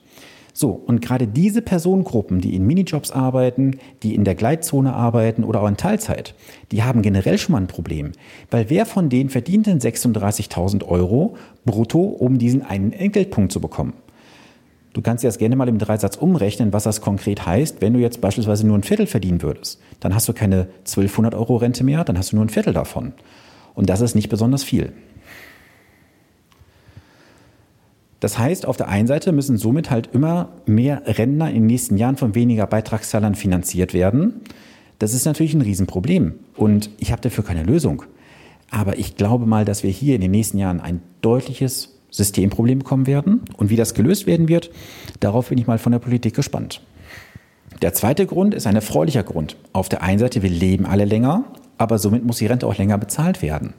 So, 0.51 0.71
und 0.87 0.99
gerade 0.99 1.27
diese 1.27 1.61
Personengruppen, 1.61 2.41
die 2.41 2.55
in 2.55 2.65
Minijobs 2.65 3.11
arbeiten, 3.11 3.77
die 4.01 4.15
in 4.15 4.23
der 4.23 4.33
Gleitzone 4.33 4.93
arbeiten 4.93 5.43
oder 5.43 5.61
auch 5.61 5.67
in 5.67 5.77
Teilzeit, 5.77 6.33
die 6.71 6.81
haben 6.81 7.03
generell 7.03 7.37
schon 7.37 7.53
mal 7.53 7.61
ein 7.61 7.67
Problem. 7.67 8.13
Weil 8.49 8.71
wer 8.71 8.87
von 8.87 9.09
denen 9.09 9.29
verdient 9.29 9.67
denn 9.67 9.79
36.000 9.79 10.83
Euro 10.83 11.35
brutto, 11.65 11.99
um 11.99 12.39
diesen 12.39 12.63
einen 12.63 12.93
Entgeltpunkt 12.93 13.51
zu 13.51 13.61
bekommen? 13.61 13.93
Du 14.93 15.01
kannst 15.01 15.23
dir 15.23 15.27
das 15.29 15.37
gerne 15.37 15.55
mal 15.55 15.69
im 15.69 15.77
Dreisatz 15.77 16.17
umrechnen, 16.17 16.73
was 16.73 16.83
das 16.83 16.99
konkret 16.99 17.45
heißt, 17.45 17.81
wenn 17.81 17.93
du 17.93 17.99
jetzt 17.99 18.19
beispielsweise 18.19 18.67
nur 18.67 18.77
ein 18.77 18.83
Viertel 18.83 19.07
verdienen 19.07 19.41
würdest. 19.41 19.79
Dann 20.01 20.13
hast 20.13 20.27
du 20.27 20.33
keine 20.33 20.67
1200 20.79 21.33
Euro 21.33 21.55
Rente 21.55 21.83
mehr, 21.83 22.03
dann 22.03 22.17
hast 22.17 22.31
du 22.31 22.35
nur 22.35 22.45
ein 22.45 22.49
Viertel 22.49 22.73
davon. 22.73 23.13
Und 23.73 23.89
das 23.89 24.01
ist 24.01 24.15
nicht 24.15 24.29
besonders 24.29 24.63
viel. 24.63 24.91
Das 28.19 28.37
heißt, 28.37 28.67
auf 28.67 28.77
der 28.77 28.89
einen 28.89 29.07
Seite 29.07 29.31
müssen 29.31 29.57
somit 29.57 29.89
halt 29.89 30.09
immer 30.13 30.49
mehr 30.65 31.01
Rentner 31.05 31.49
in 31.49 31.55
den 31.55 31.65
nächsten 31.65 31.97
Jahren 31.97 32.17
von 32.17 32.35
weniger 32.35 32.67
Beitragszahlern 32.67 33.33
finanziert 33.33 33.93
werden. 33.93 34.41
Das 34.99 35.13
ist 35.13 35.25
natürlich 35.25 35.55
ein 35.55 35.61
Riesenproblem 35.61 36.35
und 36.55 36.91
ich 36.99 37.11
habe 37.11 37.21
dafür 37.21 37.43
keine 37.43 37.63
Lösung. 37.63 38.03
Aber 38.69 38.99
ich 38.99 39.15
glaube 39.15 39.47
mal, 39.47 39.65
dass 39.65 39.81
wir 39.81 39.89
hier 39.89 40.15
in 40.15 40.21
den 40.21 40.31
nächsten 40.31 40.59
Jahren 40.59 40.79
ein 40.79 41.01
deutliches 41.21 41.97
Systemproblem 42.11 42.79
bekommen 42.79 43.07
werden. 43.07 43.41
Und 43.57 43.69
wie 43.69 43.75
das 43.75 43.93
gelöst 43.93 44.27
werden 44.27 44.47
wird, 44.47 44.69
darauf 45.19 45.49
bin 45.49 45.57
ich 45.57 45.67
mal 45.67 45.79
von 45.79 45.91
der 45.91 45.99
Politik 45.99 46.35
gespannt. 46.35 46.81
Der 47.81 47.93
zweite 47.93 48.27
Grund 48.27 48.53
ist 48.53 48.67
ein 48.67 48.75
erfreulicher 48.75 49.23
Grund. 49.23 49.55
Auf 49.73 49.89
der 49.89 50.03
einen 50.03 50.19
Seite, 50.19 50.43
wir 50.43 50.49
leben 50.49 50.85
alle 50.85 51.05
länger, 51.05 51.45
aber 51.77 51.97
somit 51.97 52.23
muss 52.23 52.37
die 52.37 52.45
Rente 52.45 52.67
auch 52.67 52.77
länger 52.77 52.97
bezahlt 52.97 53.41
werden. 53.41 53.73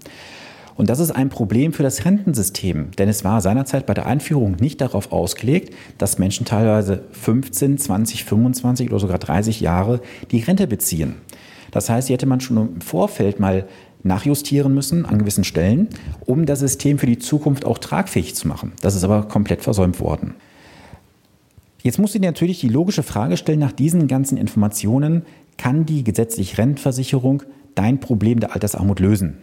Und 0.75 0.89
das 0.89 0.99
ist 0.99 1.11
ein 1.11 1.29
Problem 1.29 1.73
für 1.73 1.83
das 1.83 2.05
Rentensystem, 2.05 2.93
denn 2.93 3.09
es 3.09 3.25
war 3.25 3.41
seinerzeit 3.41 3.87
bei 3.87 3.95
der 3.95 4.07
Einführung 4.07 4.57
nicht 4.59 4.81
darauf 4.81 5.13
ausgelegt, 5.13 5.75
dass 5.99 6.19
Menschen 6.19 6.47
teilweise 6.47 7.05
15, 7.13 7.79
20, 7.79 8.25
25 8.25 8.91
oder 8.91 8.99
sogar 8.99 9.19
30 9.19 9.61
Jahre 9.61 10.01
die 10.31 10.41
Rente 10.41 10.67
beziehen. 10.67 11.17
Das 11.71 11.89
heißt, 11.89 12.09
hier 12.09 12.15
hätte 12.15 12.27
man 12.27 12.41
schon 12.41 12.57
im 12.57 12.81
Vorfeld 12.81 13.39
mal 13.39 13.67
nachjustieren 14.03 14.75
müssen 14.75 15.07
an 15.07 15.19
gewissen 15.19 15.45
Stellen, 15.45 15.89
um 16.27 16.47
das 16.47 16.61
System 16.61 16.99
für 16.99 17.07
die 17.07 17.19
Zukunft 17.19 17.65
auch 17.65 17.79
tragfähig 17.79 18.35
zu 18.35 18.49
machen. 18.49 18.73
Das 18.81 18.95
ist 18.95 19.05
aber 19.05 19.23
komplett 19.29 19.63
versäumt 19.63 20.01
worden. 20.01 20.35
Jetzt 21.83 21.99
musst 21.99 22.15
du 22.15 22.21
dir 22.21 22.27
natürlich 22.27 22.61
die 22.61 22.69
logische 22.69 23.03
Frage 23.03 23.37
stellen, 23.37 23.59
nach 23.59 23.73
diesen 23.73 24.07
ganzen 24.07 24.39
Informationen, 24.39 25.23
kann 25.59 25.85
die 25.85 26.05
gesetzliche 26.05 26.59
Rentenversicherung 26.59 27.43
dein 27.75 28.01
Problem 28.01 28.41
der 28.41 28.55
Altersarmut 28.55 29.01
lösen? 29.01 29.39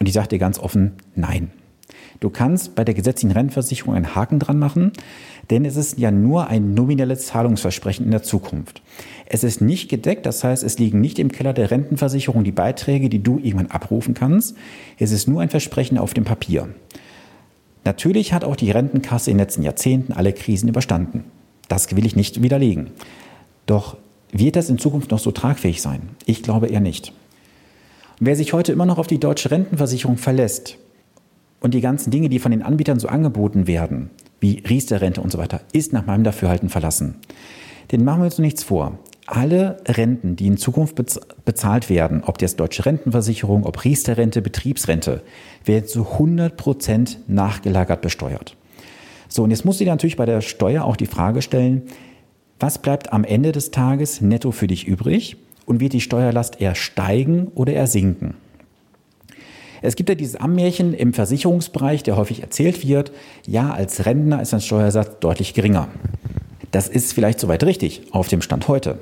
Und 0.00 0.08
ich 0.08 0.14
sage 0.14 0.28
dir 0.28 0.38
ganz 0.38 0.58
offen, 0.58 0.92
nein. 1.14 1.50
Du 2.20 2.30
kannst 2.30 2.74
bei 2.74 2.84
der 2.84 2.94
gesetzlichen 2.94 3.32
Rentenversicherung 3.32 3.94
einen 3.94 4.14
Haken 4.14 4.38
dran 4.38 4.58
machen, 4.58 4.92
denn 5.50 5.64
es 5.64 5.76
ist 5.76 5.98
ja 5.98 6.10
nur 6.10 6.48
ein 6.48 6.74
nominelles 6.74 7.26
Zahlungsversprechen 7.26 8.04
in 8.04 8.10
der 8.10 8.22
Zukunft. 8.22 8.82
Es 9.26 9.44
ist 9.44 9.60
nicht 9.60 9.88
gedeckt, 9.88 10.26
das 10.26 10.44
heißt, 10.44 10.62
es 10.62 10.78
liegen 10.78 11.00
nicht 11.00 11.18
im 11.18 11.30
Keller 11.30 11.52
der 11.52 11.70
Rentenversicherung 11.70 12.44
die 12.44 12.52
Beiträge, 12.52 13.08
die 13.08 13.22
du 13.22 13.38
irgendwann 13.38 13.70
abrufen 13.70 14.14
kannst. 14.14 14.56
Es 14.98 15.12
ist 15.12 15.28
nur 15.28 15.42
ein 15.42 15.50
Versprechen 15.50 15.98
auf 15.98 16.14
dem 16.14 16.24
Papier. 16.24 16.68
Natürlich 17.84 18.32
hat 18.32 18.44
auch 18.44 18.56
die 18.56 18.70
Rentenkasse 18.70 19.30
in 19.30 19.36
den 19.36 19.42
letzten 19.42 19.62
Jahrzehnten 19.62 20.12
alle 20.12 20.32
Krisen 20.32 20.68
überstanden. 20.68 21.24
Das 21.68 21.94
will 21.94 22.06
ich 22.06 22.16
nicht 22.16 22.42
widerlegen. 22.42 22.90
Doch 23.66 23.96
wird 24.32 24.56
das 24.56 24.70
in 24.70 24.78
Zukunft 24.78 25.10
noch 25.10 25.18
so 25.18 25.30
tragfähig 25.30 25.82
sein? 25.82 26.08
Ich 26.24 26.42
glaube 26.42 26.68
eher 26.68 26.80
nicht. 26.80 27.12
Wer 28.20 28.36
sich 28.36 28.52
heute 28.52 28.72
immer 28.72 28.86
noch 28.86 28.98
auf 28.98 29.06
die 29.06 29.20
deutsche 29.20 29.50
Rentenversicherung 29.50 30.16
verlässt 30.16 30.78
und 31.64 31.72
die 31.72 31.80
ganzen 31.80 32.10
Dinge, 32.10 32.28
die 32.28 32.40
von 32.40 32.50
den 32.50 32.62
Anbietern 32.62 33.00
so 33.00 33.08
angeboten 33.08 33.66
werden, 33.66 34.10
wie 34.38 34.62
Riester-Rente 34.68 35.22
und 35.22 35.32
so 35.32 35.38
weiter, 35.38 35.62
ist 35.72 35.94
nach 35.94 36.04
meinem 36.04 36.22
Dafürhalten 36.22 36.68
verlassen. 36.68 37.16
Denn 37.90 38.04
machen 38.04 38.20
wir 38.20 38.26
uns 38.26 38.38
nichts 38.38 38.62
vor. 38.62 38.98
Alle 39.24 39.78
Renten, 39.88 40.36
die 40.36 40.46
in 40.46 40.58
Zukunft 40.58 40.94
bezahlt 41.46 41.88
werden, 41.88 42.22
ob 42.26 42.42
jetzt 42.42 42.60
deutsche 42.60 42.84
Rentenversicherung, 42.84 43.64
ob 43.64 43.82
Riester-Rente, 43.82 44.42
Betriebsrente, 44.42 45.22
werden 45.64 45.86
zu 45.86 46.06
100 46.06 46.54
Prozent 46.54 47.20
nachgelagert 47.28 48.02
besteuert. 48.02 48.58
So, 49.28 49.42
und 49.42 49.50
jetzt 49.50 49.64
muss 49.64 49.80
ich 49.80 49.86
natürlich 49.86 50.18
bei 50.18 50.26
der 50.26 50.42
Steuer 50.42 50.84
auch 50.84 50.96
die 50.96 51.06
Frage 51.06 51.40
stellen, 51.40 51.84
was 52.60 52.76
bleibt 52.76 53.10
am 53.10 53.24
Ende 53.24 53.52
des 53.52 53.70
Tages 53.70 54.20
netto 54.20 54.50
für 54.50 54.66
dich 54.66 54.86
übrig 54.86 55.38
und 55.64 55.80
wird 55.80 55.94
die 55.94 56.02
Steuerlast 56.02 56.60
eher 56.60 56.74
steigen 56.74 57.48
oder 57.54 57.72
eher 57.72 57.86
sinken? 57.86 58.34
Es 59.82 59.96
gibt 59.96 60.08
ja 60.08 60.14
dieses 60.14 60.36
Ammärchen 60.36 60.94
im 60.94 61.12
Versicherungsbereich, 61.12 62.02
der 62.02 62.16
häufig 62.16 62.42
erzählt 62.42 62.86
wird, 62.86 63.12
ja, 63.46 63.70
als 63.70 64.06
Rentner 64.06 64.40
ist 64.40 64.54
ein 64.54 64.60
Steuersatz 64.60 65.18
deutlich 65.20 65.54
geringer. 65.54 65.88
Das 66.70 66.88
ist 66.88 67.12
vielleicht 67.12 67.40
soweit 67.40 67.62
richtig 67.64 68.02
auf 68.12 68.28
dem 68.28 68.42
Stand 68.42 68.68
heute. 68.68 68.98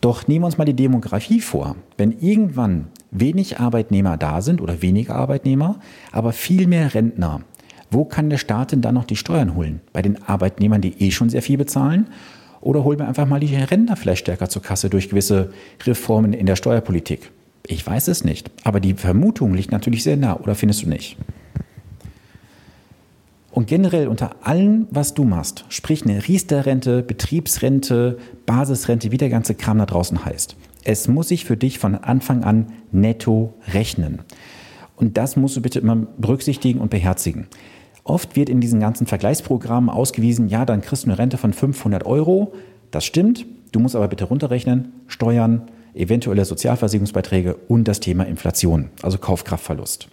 Doch 0.00 0.28
nehmen 0.28 0.42
wir 0.42 0.46
uns 0.46 0.58
mal 0.58 0.64
die 0.64 0.74
Demografie 0.74 1.40
vor. 1.40 1.76
Wenn 1.96 2.12
irgendwann 2.20 2.88
wenig 3.10 3.58
Arbeitnehmer 3.58 4.16
da 4.16 4.40
sind 4.42 4.60
oder 4.60 4.80
weniger 4.80 5.16
Arbeitnehmer, 5.16 5.80
aber 6.12 6.32
viel 6.32 6.66
mehr 6.66 6.94
Rentner, 6.94 7.40
wo 7.90 8.04
kann 8.04 8.30
der 8.30 8.36
Staat 8.36 8.72
denn 8.72 8.80
dann 8.80 8.94
noch 8.94 9.04
die 9.04 9.16
Steuern 9.16 9.54
holen? 9.54 9.80
Bei 9.92 10.02
den 10.02 10.22
Arbeitnehmern, 10.22 10.80
die 10.80 11.02
eh 11.02 11.10
schon 11.10 11.30
sehr 11.30 11.42
viel 11.42 11.56
bezahlen? 11.56 12.08
Oder 12.60 12.84
holen 12.84 12.98
wir 12.98 13.08
einfach 13.08 13.26
mal 13.26 13.40
die 13.40 13.54
Rentner 13.54 13.96
vielleicht 13.96 14.20
stärker 14.20 14.48
zur 14.48 14.62
Kasse 14.62 14.90
durch 14.90 15.08
gewisse 15.08 15.52
Reformen 15.84 16.32
in 16.32 16.46
der 16.46 16.56
Steuerpolitik? 16.56 17.30
Ich 17.70 17.86
weiß 17.86 18.08
es 18.08 18.24
nicht, 18.24 18.50
aber 18.64 18.80
die 18.80 18.94
Vermutung 18.94 19.52
liegt 19.52 19.72
natürlich 19.72 20.02
sehr 20.02 20.16
nah, 20.16 20.40
oder 20.40 20.54
findest 20.54 20.82
du 20.82 20.88
nicht? 20.88 21.18
Und 23.50 23.66
generell 23.66 24.08
unter 24.08 24.36
allem, 24.46 24.86
was 24.90 25.12
du 25.12 25.24
machst, 25.24 25.66
sprich 25.68 26.02
eine 26.02 26.26
Riester-Rente, 26.26 27.02
Betriebsrente, 27.02 28.16
Basisrente, 28.46 29.12
wie 29.12 29.18
der 29.18 29.28
ganze 29.28 29.54
Kram 29.54 29.78
da 29.78 29.86
draußen 29.86 30.24
heißt, 30.24 30.56
es 30.84 31.08
muss 31.08 31.28
sich 31.28 31.44
für 31.44 31.58
dich 31.58 31.78
von 31.78 31.94
Anfang 31.94 32.42
an 32.42 32.72
netto 32.90 33.52
rechnen. 33.72 34.20
Und 34.96 35.18
das 35.18 35.36
musst 35.36 35.56
du 35.56 35.60
bitte 35.60 35.80
immer 35.80 35.96
berücksichtigen 35.96 36.80
und 36.80 36.90
beherzigen. 36.90 37.48
Oft 38.02 38.36
wird 38.36 38.48
in 38.48 38.60
diesen 38.60 38.80
ganzen 38.80 39.06
Vergleichsprogrammen 39.06 39.90
ausgewiesen, 39.90 40.48
ja, 40.48 40.64
dann 40.64 40.80
kriegst 40.80 41.04
du 41.04 41.08
eine 41.08 41.18
Rente 41.18 41.36
von 41.36 41.52
500 41.52 42.06
Euro. 42.06 42.54
Das 42.90 43.04
stimmt. 43.04 43.44
Du 43.72 43.80
musst 43.80 43.94
aber 43.94 44.08
bitte 44.08 44.24
runterrechnen, 44.24 44.92
Steuern, 45.08 45.68
eventuelle 45.94 46.44
Sozialversicherungsbeiträge 46.44 47.56
und 47.68 47.84
das 47.84 48.00
Thema 48.00 48.24
Inflation, 48.24 48.90
also 49.02 49.18
Kaufkraftverlust. 49.18 50.08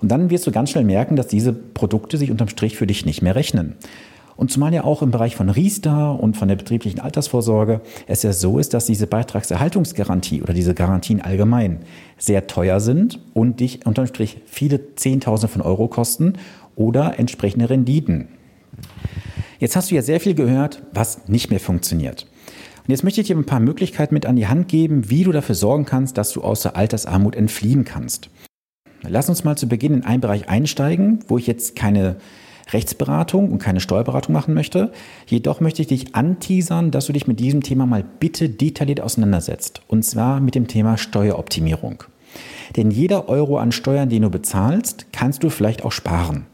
Und 0.00 0.10
dann 0.10 0.30
wirst 0.30 0.46
du 0.46 0.50
ganz 0.50 0.70
schnell 0.70 0.84
merken, 0.84 1.16
dass 1.16 1.28
diese 1.28 1.52
Produkte 1.52 2.18
sich 2.18 2.30
unterm 2.30 2.48
Strich 2.48 2.76
für 2.76 2.86
dich 2.86 3.06
nicht 3.06 3.22
mehr 3.22 3.36
rechnen. 3.36 3.76
Und 4.36 4.50
zumal 4.50 4.74
ja 4.74 4.82
auch 4.82 5.02
im 5.02 5.10
Bereich 5.10 5.36
von 5.36 5.50
Riester 5.50 6.18
und 6.18 6.36
von 6.36 6.48
der 6.48 6.56
betrieblichen 6.56 7.00
Altersvorsorge 7.00 7.80
es 8.06 8.22
ja 8.22 8.32
so 8.32 8.58
ist, 8.58 8.74
dass 8.74 8.86
diese 8.86 9.06
Beitragserhaltungsgarantie 9.06 10.42
oder 10.42 10.54
diese 10.54 10.74
Garantien 10.74 11.20
allgemein 11.20 11.80
sehr 12.18 12.46
teuer 12.46 12.80
sind 12.80 13.20
und 13.34 13.60
dich 13.60 13.86
unterm 13.86 14.06
Strich 14.06 14.38
viele 14.46 14.96
Zehntausende 14.96 15.52
von 15.52 15.62
Euro 15.62 15.86
kosten 15.86 16.34
oder 16.74 17.18
entsprechende 17.18 17.70
Renditen. 17.70 18.28
Jetzt 19.60 19.76
hast 19.76 19.90
du 19.90 19.94
ja 19.94 20.02
sehr 20.02 20.18
viel 20.18 20.34
gehört, 20.34 20.82
was 20.92 21.28
nicht 21.28 21.50
mehr 21.50 21.60
funktioniert. 21.60 22.26
Und 22.84 22.90
jetzt 22.90 23.04
möchte 23.04 23.20
ich 23.20 23.28
dir 23.28 23.36
ein 23.36 23.46
paar 23.46 23.60
Möglichkeiten 23.60 24.14
mit 24.14 24.26
an 24.26 24.36
die 24.36 24.48
Hand 24.48 24.68
geben, 24.68 25.08
wie 25.08 25.24
du 25.24 25.32
dafür 25.32 25.54
sorgen 25.54 25.84
kannst, 25.84 26.18
dass 26.18 26.32
du 26.32 26.42
aus 26.42 26.62
der 26.62 26.76
Altersarmut 26.76 27.36
entfliehen 27.36 27.84
kannst. 27.84 28.28
Lass 29.02 29.28
uns 29.28 29.44
mal 29.44 29.56
zu 29.56 29.68
Beginn 29.68 29.94
in 29.94 30.04
einen 30.04 30.20
Bereich 30.20 30.48
einsteigen, 30.48 31.20
wo 31.28 31.38
ich 31.38 31.46
jetzt 31.46 31.76
keine 31.76 32.16
Rechtsberatung 32.72 33.50
und 33.50 33.58
keine 33.58 33.80
Steuerberatung 33.80 34.32
machen 34.32 34.54
möchte. 34.54 34.92
Jedoch 35.26 35.60
möchte 35.60 35.82
ich 35.82 35.88
dich 35.88 36.14
anteasern, 36.14 36.90
dass 36.90 37.06
du 37.06 37.12
dich 37.12 37.26
mit 37.26 37.40
diesem 37.40 37.62
Thema 37.62 37.86
mal 37.86 38.04
bitte 38.20 38.48
detailliert 38.48 39.00
auseinandersetzt. 39.00 39.82
Und 39.88 40.04
zwar 40.04 40.40
mit 40.40 40.54
dem 40.54 40.68
Thema 40.68 40.98
Steueroptimierung. 40.98 42.04
Denn 42.76 42.90
jeder 42.90 43.28
Euro 43.28 43.58
an 43.58 43.72
Steuern, 43.72 44.08
den 44.08 44.22
du 44.22 44.30
bezahlst, 44.30 45.06
kannst 45.12 45.42
du 45.42 45.50
vielleicht 45.50 45.84
auch 45.84 45.92
sparen. 45.92 46.46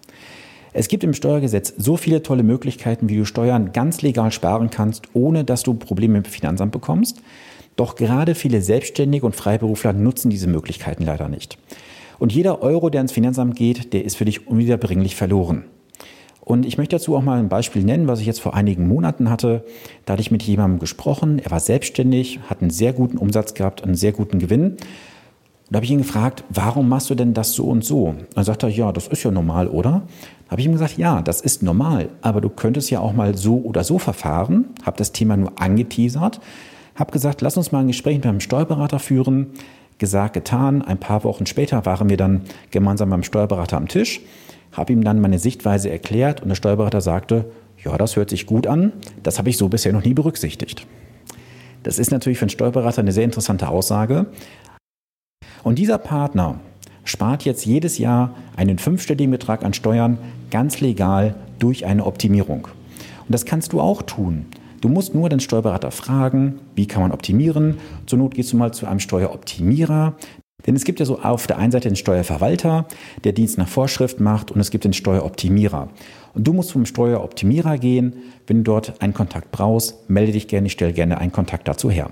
Es 0.72 0.88
gibt 0.88 1.04
im 1.04 1.14
Steuergesetz 1.14 1.74
so 1.76 1.96
viele 1.96 2.22
tolle 2.22 2.42
Möglichkeiten, 2.42 3.08
wie 3.08 3.16
du 3.16 3.24
Steuern 3.24 3.72
ganz 3.72 4.02
legal 4.02 4.32
sparen 4.32 4.70
kannst, 4.70 5.04
ohne 5.14 5.44
dass 5.44 5.62
du 5.62 5.74
Probleme 5.74 6.14
mit 6.18 6.26
dem 6.26 6.32
Finanzamt 6.32 6.72
bekommst. 6.72 7.22
Doch 7.76 7.94
gerade 7.94 8.34
viele 8.34 8.60
Selbstständige 8.60 9.24
und 9.24 9.36
Freiberufler 9.36 9.92
nutzen 9.92 10.30
diese 10.30 10.48
Möglichkeiten 10.48 11.04
leider 11.04 11.28
nicht. 11.28 11.58
Und 12.18 12.32
jeder 12.32 12.62
Euro, 12.62 12.90
der 12.90 13.00
ins 13.00 13.12
Finanzamt 13.12 13.54
geht, 13.54 13.92
der 13.92 14.04
ist 14.04 14.16
für 14.16 14.24
dich 14.24 14.48
unwiederbringlich 14.48 15.14
verloren. 15.14 15.64
Und 16.40 16.64
ich 16.64 16.78
möchte 16.78 16.96
dazu 16.96 17.14
auch 17.14 17.22
mal 17.22 17.38
ein 17.38 17.50
Beispiel 17.50 17.84
nennen, 17.84 18.08
was 18.08 18.20
ich 18.20 18.26
jetzt 18.26 18.40
vor 18.40 18.54
einigen 18.54 18.88
Monaten 18.88 19.28
hatte. 19.28 19.64
Da 20.06 20.14
hatte 20.14 20.22
ich 20.22 20.30
mit 20.30 20.42
jemandem 20.42 20.78
gesprochen, 20.78 21.38
er 21.38 21.50
war 21.50 21.60
selbstständig, 21.60 22.40
hat 22.48 22.62
einen 22.62 22.70
sehr 22.70 22.94
guten 22.94 23.18
Umsatz 23.18 23.52
gehabt, 23.52 23.84
einen 23.84 23.94
sehr 23.94 24.12
guten 24.12 24.38
Gewinn. 24.38 24.70
Und 24.70 24.78
da 25.68 25.76
habe 25.76 25.84
ich 25.84 25.90
ihn 25.90 25.98
gefragt, 25.98 26.44
warum 26.48 26.88
machst 26.88 27.10
du 27.10 27.14
denn 27.14 27.34
das 27.34 27.52
so 27.52 27.66
und 27.66 27.84
so? 27.84 28.06
Und 28.06 28.26
dann 28.34 28.44
sagt 28.44 28.62
er, 28.62 28.70
ja, 28.70 28.90
das 28.92 29.08
ist 29.08 29.22
ja 29.22 29.30
normal, 29.30 29.68
oder? 29.68 30.02
Habe 30.48 30.60
ich 30.60 30.66
ihm 30.66 30.72
gesagt, 30.72 30.96
ja, 30.96 31.22
das 31.22 31.40
ist 31.40 31.62
normal, 31.62 32.08
aber 32.22 32.40
du 32.40 32.48
könntest 32.48 32.90
ja 32.90 33.00
auch 33.00 33.12
mal 33.12 33.36
so 33.36 33.58
oder 33.58 33.84
so 33.84 33.98
verfahren. 33.98 34.66
Habe 34.84 34.96
das 34.96 35.12
Thema 35.12 35.36
nur 35.36 35.52
angeteasert, 35.60 36.40
habe 36.94 37.12
gesagt, 37.12 37.42
lass 37.42 37.56
uns 37.56 37.70
mal 37.70 37.80
ein 37.80 37.88
Gespräch 37.88 38.16
mit 38.16 38.26
einem 38.26 38.40
Steuerberater 38.40 38.98
führen. 38.98 39.48
Gesagt, 39.98 40.34
getan. 40.34 40.82
Ein 40.82 40.98
paar 40.98 41.24
Wochen 41.24 41.44
später 41.44 41.84
waren 41.84 42.08
wir 42.08 42.16
dann 42.16 42.42
gemeinsam 42.70 43.10
beim 43.10 43.24
Steuerberater 43.24 43.76
am 43.76 43.88
Tisch 43.88 44.20
habe 44.72 44.92
ihm 44.92 45.04
dann 45.04 45.20
meine 45.20 45.38
Sichtweise 45.38 45.90
erklärt 45.90 46.42
und 46.42 46.48
der 46.48 46.54
Steuerberater 46.54 47.00
sagte, 47.00 47.46
ja, 47.84 47.96
das 47.96 48.16
hört 48.16 48.30
sich 48.30 48.46
gut 48.46 48.66
an, 48.66 48.92
das 49.22 49.38
habe 49.38 49.50
ich 49.50 49.56
so 49.56 49.68
bisher 49.68 49.92
noch 49.92 50.04
nie 50.04 50.14
berücksichtigt. 50.14 50.86
Das 51.82 51.98
ist 51.98 52.10
natürlich 52.10 52.38
für 52.38 52.44
einen 52.44 52.50
Steuerberater 52.50 53.00
eine 53.00 53.12
sehr 53.12 53.24
interessante 53.24 53.68
Aussage. 53.68 54.26
Und 55.62 55.78
dieser 55.78 55.98
Partner 55.98 56.60
spart 57.04 57.44
jetzt 57.44 57.64
jedes 57.64 57.98
Jahr 57.98 58.34
einen 58.56 58.78
fünfstelligen 58.78 59.30
Betrag 59.30 59.64
an 59.64 59.74
Steuern 59.74 60.18
ganz 60.50 60.80
legal 60.80 61.34
durch 61.58 61.86
eine 61.86 62.06
Optimierung. 62.06 62.64
Und 62.64 63.34
das 63.34 63.44
kannst 63.44 63.72
du 63.72 63.80
auch 63.80 64.02
tun. 64.02 64.46
Du 64.80 64.88
musst 64.88 65.14
nur 65.14 65.28
den 65.28 65.40
Steuerberater 65.40 65.90
fragen, 65.90 66.60
wie 66.76 66.86
kann 66.86 67.02
man 67.02 67.12
optimieren. 67.12 67.78
Zur 68.06 68.18
Not 68.18 68.34
gehst 68.34 68.52
du 68.52 68.56
mal 68.56 68.72
zu 68.72 68.86
einem 68.86 69.00
Steueroptimierer. 69.00 70.14
Denn 70.66 70.74
es 70.76 70.84
gibt 70.84 71.00
ja 71.00 71.06
so 71.06 71.20
auf 71.20 71.46
der 71.46 71.58
einen 71.58 71.72
Seite 71.72 71.88
den 71.88 71.96
Steuerverwalter, 71.96 72.86
der 73.24 73.32
Dienst 73.32 73.58
nach 73.58 73.68
Vorschrift 73.68 74.20
macht, 74.20 74.50
und 74.50 74.60
es 74.60 74.70
gibt 74.70 74.84
den 74.84 74.92
Steueroptimierer. 74.92 75.88
Und 76.34 76.46
du 76.46 76.52
musst 76.52 76.70
zum 76.70 76.84
Steueroptimierer 76.84 77.78
gehen. 77.78 78.14
Wenn 78.46 78.58
du 78.58 78.62
dort 78.64 79.00
einen 79.00 79.14
Kontakt 79.14 79.50
brauchst, 79.50 80.08
melde 80.10 80.32
dich 80.32 80.48
gerne, 80.48 80.66
ich 80.66 80.72
stelle 80.72 80.92
gerne 80.92 81.18
einen 81.18 81.32
Kontakt 81.32 81.68
dazu 81.68 81.90
her. 81.90 82.10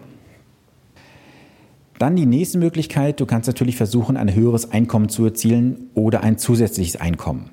Dann 1.98 2.14
die 2.14 2.26
nächste 2.26 2.58
Möglichkeit, 2.58 3.20
du 3.20 3.26
kannst 3.26 3.46
natürlich 3.46 3.76
versuchen, 3.76 4.16
ein 4.16 4.34
höheres 4.34 4.70
Einkommen 4.70 5.08
zu 5.08 5.24
erzielen 5.24 5.90
oder 5.94 6.22
ein 6.22 6.38
zusätzliches 6.38 6.96
Einkommen. 6.96 7.50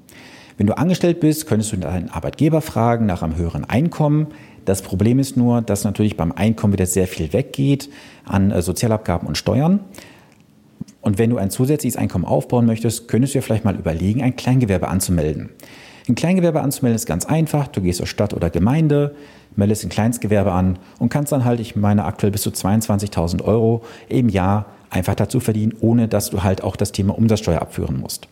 Wenn 0.57 0.67
du 0.67 0.77
angestellt 0.77 1.19
bist, 1.19 1.47
könntest 1.47 1.71
du 1.71 1.77
deinen 1.77 2.09
Arbeitgeber 2.09 2.61
fragen 2.61 3.05
nach 3.05 3.23
einem 3.23 3.35
höheren 3.35 3.65
Einkommen. 3.65 4.27
Das 4.65 4.81
Problem 4.81 5.19
ist 5.19 5.35
nur, 5.35 5.61
dass 5.61 5.83
natürlich 5.83 6.15
beim 6.15 6.31
Einkommen 6.31 6.73
wieder 6.73 6.85
sehr 6.85 7.07
viel 7.07 7.33
weggeht 7.33 7.89
an 8.25 8.51
äh, 8.51 8.61
Sozialabgaben 8.61 9.27
und 9.27 9.37
Steuern. 9.37 9.81
Und 11.01 11.17
wenn 11.17 11.29
du 11.29 11.37
ein 11.37 11.49
zusätzliches 11.49 11.97
Einkommen 11.97 12.25
aufbauen 12.25 12.65
möchtest, 12.65 13.07
könntest 13.07 13.33
du 13.33 13.39
dir 13.39 13.43
vielleicht 13.43 13.65
mal 13.65 13.75
überlegen, 13.75 14.21
ein 14.21 14.35
Kleingewerbe 14.35 14.87
anzumelden. 14.87 15.49
Ein 16.07 16.15
Kleingewerbe 16.15 16.61
anzumelden 16.61 16.95
ist 16.95 17.05
ganz 17.05 17.25
einfach. 17.25 17.67
Du 17.67 17.81
gehst 17.81 17.97
zur 17.97 18.07
Stadt 18.07 18.33
oder 18.33 18.49
Gemeinde, 18.49 19.15
meldest 19.55 19.83
ein 19.83 19.89
Kleinstgewerbe 19.89 20.51
an 20.51 20.79
und 20.99 21.09
kannst 21.09 21.31
dann 21.31 21.45
halt, 21.45 21.59
ich 21.59 21.75
meine 21.75 22.05
aktuell 22.05 22.31
bis 22.31 22.41
zu 22.41 22.49
22.000 22.49 23.43
Euro 23.43 23.83
im 24.07 24.29
Jahr 24.29 24.65
einfach 24.89 25.15
dazu 25.15 25.39
verdienen, 25.39 25.73
ohne 25.79 26.07
dass 26.07 26.29
du 26.29 26.43
halt 26.43 26.63
auch 26.63 26.75
das 26.75 26.91
Thema 26.91 27.17
Umsatzsteuer 27.17 27.61
abführen 27.61 27.99
musst. 27.99 28.27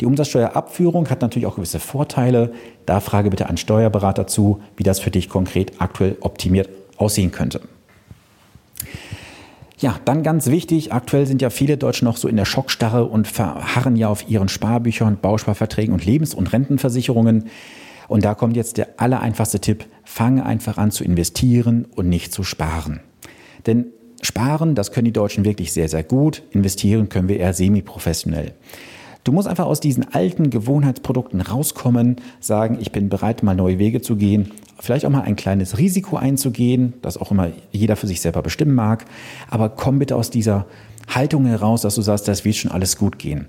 Die 0.00 0.06
Umsatzsteuerabführung 0.06 1.10
hat 1.10 1.22
natürlich 1.22 1.46
auch 1.46 1.56
gewisse 1.56 1.80
Vorteile. 1.80 2.52
Da 2.86 3.00
frage 3.00 3.30
bitte 3.30 3.46
einen 3.46 3.56
Steuerberater 3.56 4.26
zu, 4.26 4.60
wie 4.76 4.84
das 4.84 5.00
für 5.00 5.10
dich 5.10 5.28
konkret 5.28 5.80
aktuell 5.80 6.16
optimiert 6.20 6.68
aussehen 6.96 7.32
könnte. 7.32 7.60
Ja, 9.80 10.00
dann 10.04 10.24
ganz 10.24 10.48
wichtig, 10.48 10.92
aktuell 10.92 11.26
sind 11.26 11.40
ja 11.40 11.50
viele 11.50 11.76
Deutsche 11.76 12.04
noch 12.04 12.16
so 12.16 12.26
in 12.26 12.36
der 12.36 12.44
Schockstarre 12.44 13.04
und 13.04 13.28
verharren 13.28 13.94
ja 13.94 14.08
auf 14.08 14.28
ihren 14.28 14.48
Sparbüchern, 14.48 15.18
Bausparverträgen 15.20 15.94
und 15.94 16.04
Lebens- 16.04 16.34
und 16.34 16.52
Rentenversicherungen. 16.52 17.44
Und 18.08 18.24
da 18.24 18.34
kommt 18.34 18.56
jetzt 18.56 18.76
der 18.76 18.88
allereinfachste 18.96 19.60
Tipp, 19.60 19.84
fange 20.02 20.44
einfach 20.44 20.78
an 20.78 20.90
zu 20.90 21.04
investieren 21.04 21.86
und 21.94 22.08
nicht 22.08 22.32
zu 22.32 22.42
sparen. 22.42 23.00
Denn 23.66 23.86
sparen, 24.20 24.74
das 24.74 24.90
können 24.90 25.04
die 25.04 25.12
Deutschen 25.12 25.44
wirklich 25.44 25.72
sehr, 25.72 25.88
sehr 25.88 26.02
gut. 26.02 26.42
Investieren 26.50 27.08
können 27.08 27.28
wir 27.28 27.38
eher 27.38 27.54
semi-professionell. 27.54 28.54
Du 29.28 29.32
musst 29.34 29.46
einfach 29.46 29.66
aus 29.66 29.80
diesen 29.80 30.10
alten 30.14 30.48
Gewohnheitsprodukten 30.48 31.42
rauskommen, 31.42 32.16
sagen, 32.40 32.78
ich 32.80 32.92
bin 32.92 33.10
bereit, 33.10 33.42
mal 33.42 33.54
neue 33.54 33.78
Wege 33.78 34.00
zu 34.00 34.16
gehen, 34.16 34.52
vielleicht 34.80 35.04
auch 35.04 35.10
mal 35.10 35.20
ein 35.20 35.36
kleines 35.36 35.76
Risiko 35.76 36.16
einzugehen, 36.16 36.94
das 37.02 37.18
auch 37.18 37.30
immer 37.30 37.50
jeder 37.70 37.96
für 37.96 38.06
sich 38.06 38.22
selber 38.22 38.40
bestimmen 38.40 38.74
mag. 38.74 39.04
Aber 39.50 39.68
komm 39.68 39.98
bitte 39.98 40.16
aus 40.16 40.30
dieser 40.30 40.64
Haltung 41.08 41.44
heraus, 41.44 41.82
dass 41.82 41.96
du 41.96 42.00
sagst, 42.00 42.26
das 42.26 42.46
wird 42.46 42.56
schon 42.56 42.70
alles 42.70 42.96
gut 42.96 43.18
gehen. 43.18 43.48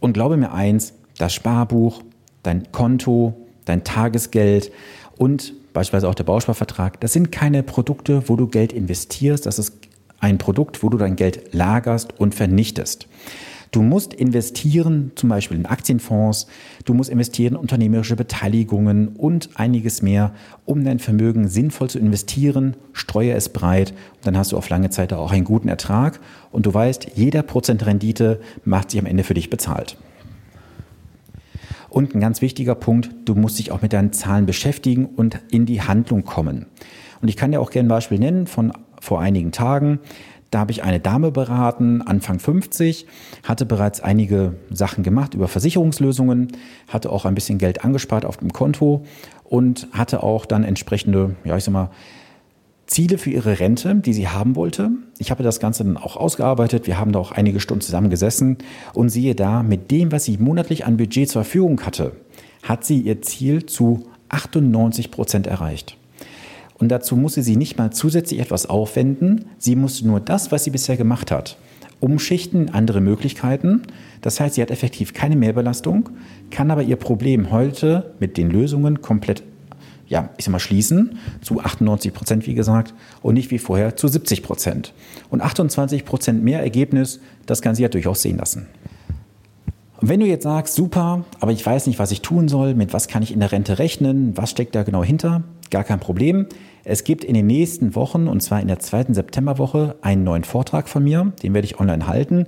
Und 0.00 0.14
glaube 0.14 0.36
mir 0.36 0.50
eins, 0.50 0.92
das 1.18 1.32
Sparbuch, 1.32 2.02
dein 2.42 2.72
Konto, 2.72 3.34
dein 3.64 3.84
Tagesgeld 3.84 4.72
und 5.16 5.54
beispielsweise 5.72 6.08
auch 6.08 6.16
der 6.16 6.24
Bausparvertrag, 6.24 7.00
das 7.00 7.12
sind 7.12 7.30
keine 7.30 7.62
Produkte, 7.62 8.28
wo 8.28 8.34
du 8.34 8.48
Geld 8.48 8.72
investierst, 8.72 9.46
das 9.46 9.60
ist 9.60 9.72
ein 10.18 10.38
Produkt, 10.38 10.82
wo 10.82 10.88
du 10.88 10.98
dein 10.98 11.14
Geld 11.14 11.54
lagerst 11.54 12.18
und 12.18 12.34
vernichtest. 12.34 13.06
Du 13.76 13.82
musst 13.82 14.14
investieren, 14.14 15.12
zum 15.16 15.28
Beispiel 15.28 15.58
in 15.58 15.66
Aktienfonds, 15.66 16.46
du 16.86 16.94
musst 16.94 17.10
investieren 17.10 17.52
in 17.52 17.60
unternehmerische 17.60 18.16
Beteiligungen 18.16 19.08
und 19.08 19.50
einiges 19.56 20.00
mehr, 20.00 20.32
um 20.64 20.82
dein 20.82 20.98
Vermögen 20.98 21.48
sinnvoll 21.48 21.90
zu 21.90 21.98
investieren. 21.98 22.74
Streue 22.94 23.34
es 23.34 23.50
breit 23.50 23.90
und 23.90 24.26
dann 24.26 24.38
hast 24.38 24.52
du 24.52 24.56
auf 24.56 24.70
lange 24.70 24.88
Zeit 24.88 25.12
auch 25.12 25.30
einen 25.30 25.44
guten 25.44 25.68
Ertrag 25.68 26.20
und 26.52 26.64
du 26.64 26.72
weißt, 26.72 27.08
jeder 27.16 27.42
Prozent 27.42 27.84
Rendite 27.84 28.40
macht 28.64 28.92
sich 28.92 28.98
am 28.98 29.04
Ende 29.04 29.24
für 29.24 29.34
dich 29.34 29.50
bezahlt. 29.50 29.98
Und 31.90 32.14
ein 32.14 32.20
ganz 32.20 32.40
wichtiger 32.40 32.76
Punkt, 32.76 33.10
du 33.26 33.34
musst 33.34 33.58
dich 33.58 33.72
auch 33.72 33.82
mit 33.82 33.92
deinen 33.92 34.14
Zahlen 34.14 34.46
beschäftigen 34.46 35.04
und 35.04 35.38
in 35.50 35.66
die 35.66 35.82
Handlung 35.82 36.24
kommen. 36.24 36.64
Und 37.20 37.28
ich 37.28 37.36
kann 37.36 37.52
dir 37.52 37.60
auch 37.60 37.70
gerne 37.70 37.88
ein 37.88 37.90
Beispiel 37.90 38.18
nennen 38.18 38.46
von 38.46 38.72
vor 39.02 39.20
einigen 39.20 39.52
Tagen. 39.52 40.00
Da 40.50 40.60
habe 40.60 40.72
ich 40.72 40.82
eine 40.84 41.00
Dame 41.00 41.32
beraten, 41.32 42.02
Anfang 42.02 42.38
50, 42.38 43.06
hatte 43.42 43.66
bereits 43.66 44.00
einige 44.00 44.54
Sachen 44.70 45.02
gemacht 45.02 45.34
über 45.34 45.48
Versicherungslösungen, 45.48 46.52
hatte 46.88 47.10
auch 47.10 47.24
ein 47.24 47.34
bisschen 47.34 47.58
Geld 47.58 47.84
angespart 47.84 48.24
auf 48.24 48.36
dem 48.36 48.52
Konto 48.52 49.04
und 49.44 49.88
hatte 49.92 50.22
auch 50.22 50.46
dann 50.46 50.64
entsprechende, 50.64 51.36
ja, 51.44 51.56
ich 51.56 51.64
sag 51.64 51.72
mal, 51.72 51.90
Ziele 52.86 53.18
für 53.18 53.30
ihre 53.30 53.58
Rente, 53.58 53.96
die 53.96 54.12
sie 54.12 54.28
haben 54.28 54.54
wollte. 54.54 54.90
Ich 55.18 55.32
habe 55.32 55.42
das 55.42 55.58
Ganze 55.58 55.84
dann 55.84 55.96
auch 55.96 56.16
ausgearbeitet. 56.16 56.86
Wir 56.86 56.98
haben 56.98 57.10
da 57.10 57.18
auch 57.18 57.32
einige 57.32 57.58
Stunden 57.58 57.80
zusammen 57.80 58.10
gesessen 58.10 58.58
und 58.94 59.08
siehe 59.08 59.34
da, 59.34 59.64
mit 59.64 59.90
dem, 59.90 60.12
was 60.12 60.24
sie 60.24 60.38
monatlich 60.38 60.86
an 60.86 60.96
Budget 60.96 61.28
zur 61.28 61.42
Verfügung 61.42 61.80
hatte, 61.84 62.12
hat 62.62 62.84
sie 62.84 63.00
ihr 63.00 63.22
Ziel 63.22 63.66
zu 63.66 64.06
98 64.28 65.10
Prozent 65.10 65.46
erreicht. 65.48 65.96
Und 66.78 66.88
dazu 66.90 67.16
musste 67.16 67.42
sie 67.42 67.56
nicht 67.56 67.78
mal 67.78 67.90
zusätzlich 67.90 68.40
etwas 68.40 68.66
aufwenden. 68.66 69.46
Sie 69.58 69.76
musste 69.76 70.06
nur 70.06 70.20
das, 70.20 70.52
was 70.52 70.64
sie 70.64 70.70
bisher 70.70 70.96
gemacht 70.96 71.30
hat, 71.30 71.56
umschichten, 72.00 72.70
andere 72.70 73.00
Möglichkeiten. 73.00 73.82
Das 74.20 74.40
heißt, 74.40 74.56
sie 74.56 74.62
hat 74.62 74.70
effektiv 74.70 75.14
keine 75.14 75.36
Mehrbelastung, 75.36 76.10
kann 76.50 76.70
aber 76.70 76.82
ihr 76.82 76.96
Problem 76.96 77.50
heute 77.50 78.14
mit 78.20 78.36
den 78.36 78.50
Lösungen 78.50 79.00
komplett, 79.00 79.42
ja, 80.06 80.30
ich 80.36 80.44
sag 80.44 80.52
mal, 80.52 80.58
schließen, 80.58 81.18
zu 81.40 81.60
98 81.60 82.12
Prozent, 82.12 82.46
wie 82.46 82.54
gesagt, 82.54 82.92
und 83.22 83.34
nicht 83.34 83.50
wie 83.50 83.58
vorher 83.58 83.96
zu 83.96 84.08
70 84.08 84.42
Prozent. 84.42 84.92
Und 85.30 85.40
28 85.40 86.04
Prozent 86.04 86.44
mehr 86.44 86.60
Ergebnis, 86.60 87.20
das 87.46 87.62
kann 87.62 87.74
sie 87.74 87.82
ja 87.82 87.88
durchaus 87.88 88.20
sehen 88.20 88.36
lassen. 88.36 88.66
Und 90.00 90.08
wenn 90.08 90.20
du 90.20 90.26
jetzt 90.26 90.42
sagst, 90.42 90.74
super, 90.74 91.24
aber 91.40 91.52
ich 91.52 91.64
weiß 91.64 91.86
nicht, 91.86 91.98
was 91.98 92.10
ich 92.10 92.20
tun 92.20 92.48
soll, 92.48 92.74
mit 92.74 92.92
was 92.92 93.08
kann 93.08 93.22
ich 93.22 93.32
in 93.32 93.40
der 93.40 93.52
Rente 93.52 93.78
rechnen, 93.78 94.36
was 94.36 94.50
steckt 94.50 94.74
da 94.74 94.82
genau 94.82 95.02
hinter, 95.02 95.42
gar 95.70 95.84
kein 95.84 96.00
Problem. 96.00 96.46
Es 96.84 97.02
gibt 97.02 97.24
in 97.24 97.34
den 97.34 97.46
nächsten 97.46 97.94
Wochen, 97.94 98.28
und 98.28 98.40
zwar 98.42 98.60
in 98.60 98.68
der 98.68 98.78
zweiten 98.78 99.14
Septemberwoche, 99.14 99.96
einen 100.02 100.22
neuen 100.22 100.44
Vortrag 100.44 100.88
von 100.88 101.02
mir. 101.02 101.32
Den 101.42 101.54
werde 101.54 101.66
ich 101.66 101.80
online 101.80 102.06
halten. 102.06 102.46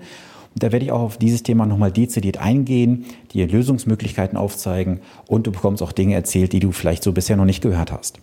Und 0.54 0.62
da 0.62 0.72
werde 0.72 0.84
ich 0.84 0.92
auch 0.92 1.00
auf 1.00 1.18
dieses 1.18 1.42
Thema 1.42 1.66
nochmal 1.66 1.92
dezidiert 1.92 2.38
eingehen, 2.38 3.04
dir 3.32 3.46
Lösungsmöglichkeiten 3.46 4.36
aufzeigen 4.36 5.00
und 5.26 5.46
du 5.46 5.52
bekommst 5.52 5.82
auch 5.82 5.92
Dinge 5.92 6.14
erzählt, 6.14 6.52
die 6.52 6.60
du 6.60 6.72
vielleicht 6.72 7.02
so 7.02 7.12
bisher 7.12 7.36
noch 7.36 7.44
nicht 7.44 7.62
gehört 7.62 7.92
hast. 7.92 8.18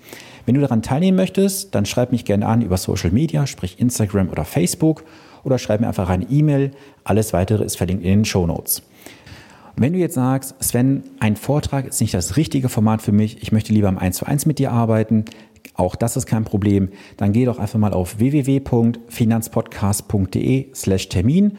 Wenn 0.45 0.55
du 0.55 0.61
daran 0.61 0.81
teilnehmen 0.81 1.17
möchtest, 1.17 1.73
dann 1.75 1.85
schreib 1.85 2.11
mich 2.11 2.25
gerne 2.25 2.45
an 2.45 2.61
über 2.61 2.77
Social 2.77 3.11
Media, 3.11 3.47
sprich 3.47 3.79
Instagram 3.79 4.29
oder 4.29 4.45
Facebook 4.45 5.03
oder 5.45 5.57
schreib 5.57 5.79
mir 5.79 5.87
einfach 5.87 6.09
eine 6.09 6.25
E-Mail. 6.25 6.71
Alles 7.05 7.31
weitere 7.31 7.63
ist 7.63 7.77
verlinkt 7.77 8.03
in 8.03 8.09
den 8.09 8.25
Show 8.25 8.45
Notes. 8.45 8.81
Wenn 9.77 9.93
du 9.93 9.99
jetzt 9.99 10.15
sagst, 10.15 10.55
Sven, 10.63 11.03
ein 11.19 11.35
Vortrag 11.35 11.85
ist 11.85 12.01
nicht 12.01 12.13
das 12.13 12.37
richtige 12.37 12.69
Format 12.69 13.01
für 13.01 13.11
mich, 13.11 13.41
ich 13.41 13.51
möchte 13.51 13.73
lieber 13.73 13.89
im 13.89 13.97
1 13.97 14.15
zu 14.17 14.25
1 14.25 14.45
mit 14.45 14.59
dir 14.59 14.71
arbeiten, 14.71 15.25
auch 15.75 15.95
das 15.95 16.15
ist 16.15 16.25
kein 16.25 16.45
Problem, 16.45 16.89
dann 17.17 17.33
geh 17.33 17.43
doch 17.45 17.59
einfach 17.59 17.79
mal 17.79 17.93
auf 17.93 18.19
www.finanzpodcast.de 18.19 20.67
slash 20.73 21.09
Termin, 21.09 21.57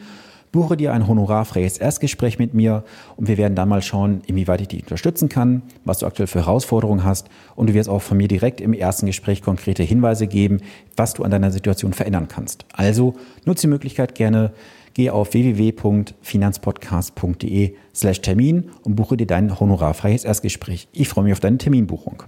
buche 0.57 0.75
dir 0.75 0.91
ein 0.91 1.07
honorarfreies 1.07 1.77
Erstgespräch 1.77 2.39
mit 2.39 2.55
mir 2.55 2.83
und 3.15 3.27
wir 3.27 3.37
werden 3.37 3.53
dann 3.53 3.69
mal 3.69 3.83
schauen, 3.83 4.21
inwieweit 4.25 4.61
ich 4.61 4.69
dich 4.69 4.81
unterstützen 4.81 5.29
kann, 5.29 5.61
was 5.85 5.99
du 5.99 6.07
aktuell 6.07 6.25
für 6.25 6.39
Herausforderungen 6.39 7.03
hast 7.03 7.27
und 7.55 7.69
du 7.69 7.75
wirst 7.75 7.87
auch 7.87 8.01
von 8.01 8.17
mir 8.17 8.27
direkt 8.27 8.59
im 8.59 8.73
ersten 8.73 9.05
Gespräch 9.05 9.43
konkrete 9.43 9.83
Hinweise 9.83 10.25
geben, 10.25 10.61
was 10.95 11.13
du 11.13 11.23
an 11.23 11.29
deiner 11.29 11.51
Situation 11.51 11.93
verändern 11.93 12.27
kannst. 12.27 12.65
Also 12.73 13.13
nutze 13.45 13.67
die 13.67 13.67
Möglichkeit 13.67 14.15
gerne, 14.15 14.51
Geh 14.95 15.11
auf 15.11 15.33
www.finanzpodcast.de 15.33 17.75
slash 17.93 18.21
Termin 18.21 18.71
und 18.81 18.95
buche 18.95 19.15
dir 19.15 19.27
dein 19.27 19.59
honorarfreies 19.59 20.25
Erstgespräch. 20.25 20.87
Ich 20.91 21.07
freue 21.07 21.25
mich 21.25 21.33
auf 21.33 21.39
deine 21.39 21.59
Terminbuchung. 21.59 22.23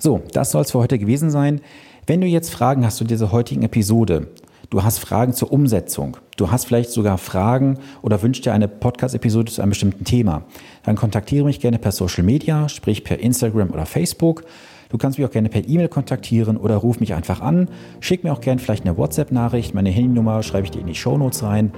So, 0.00 0.22
das 0.32 0.50
soll 0.50 0.62
es 0.62 0.72
für 0.72 0.80
heute 0.80 0.98
gewesen 0.98 1.30
sein. 1.30 1.60
Wenn 2.08 2.20
du 2.20 2.26
jetzt 2.26 2.50
Fragen 2.50 2.84
hast 2.84 2.96
zu 2.96 3.04
dieser 3.04 3.30
heutigen 3.30 3.62
Episode, 3.62 4.26
du 4.70 4.82
hast 4.82 4.98
Fragen 4.98 5.32
zur 5.32 5.52
Umsetzung, 5.52 6.16
du 6.36 6.50
hast 6.50 6.66
vielleicht 6.66 6.90
sogar 6.90 7.18
Fragen 7.18 7.78
oder 8.02 8.22
wünschst 8.22 8.44
dir 8.44 8.52
eine 8.52 8.68
Podcast-Episode 8.68 9.52
zu 9.52 9.62
einem 9.62 9.70
bestimmten 9.70 10.04
Thema, 10.04 10.44
dann 10.84 10.96
kontaktiere 10.96 11.44
mich 11.44 11.60
gerne 11.60 11.78
per 11.78 11.92
Social 11.92 12.24
Media, 12.24 12.68
sprich 12.68 13.04
per 13.04 13.18
Instagram 13.20 13.70
oder 13.70 13.86
Facebook. 13.86 14.44
Du 14.88 14.98
kannst 14.98 15.18
mich 15.18 15.26
auch 15.26 15.32
gerne 15.32 15.48
per 15.48 15.66
E-Mail 15.66 15.88
kontaktieren 15.88 16.56
oder 16.56 16.76
ruf 16.76 17.00
mich 17.00 17.14
einfach 17.14 17.40
an. 17.40 17.68
Schick 18.00 18.22
mir 18.22 18.32
auch 18.32 18.40
gerne 18.40 18.60
vielleicht 18.60 18.84
eine 18.84 18.96
WhatsApp-Nachricht. 18.96 19.74
Meine 19.74 19.90
Handynummer 19.90 20.42
schreibe 20.42 20.64
ich 20.64 20.70
dir 20.70 20.80
in 20.80 20.86
die 20.86 20.94
Show 20.94 21.18
Notes 21.18 21.42
rein. 21.42 21.72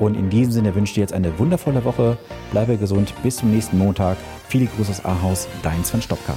Und 0.00 0.16
in 0.16 0.30
diesem 0.30 0.52
Sinne 0.52 0.74
wünsche 0.74 0.90
ich 0.90 0.94
dir 0.94 1.02
jetzt 1.02 1.12
eine 1.12 1.38
wundervolle 1.38 1.84
Woche. 1.84 2.16
Bleibe 2.52 2.76
gesund. 2.76 3.12
Bis 3.22 3.36
zum 3.36 3.50
nächsten 3.50 3.78
Montag. 3.78 4.16
Viele 4.48 4.66
Grüße 4.66 4.90
aus 4.90 5.04
Ahaus. 5.04 5.46
Dein 5.62 5.84
Sven 5.84 6.00
Stopka. 6.00 6.34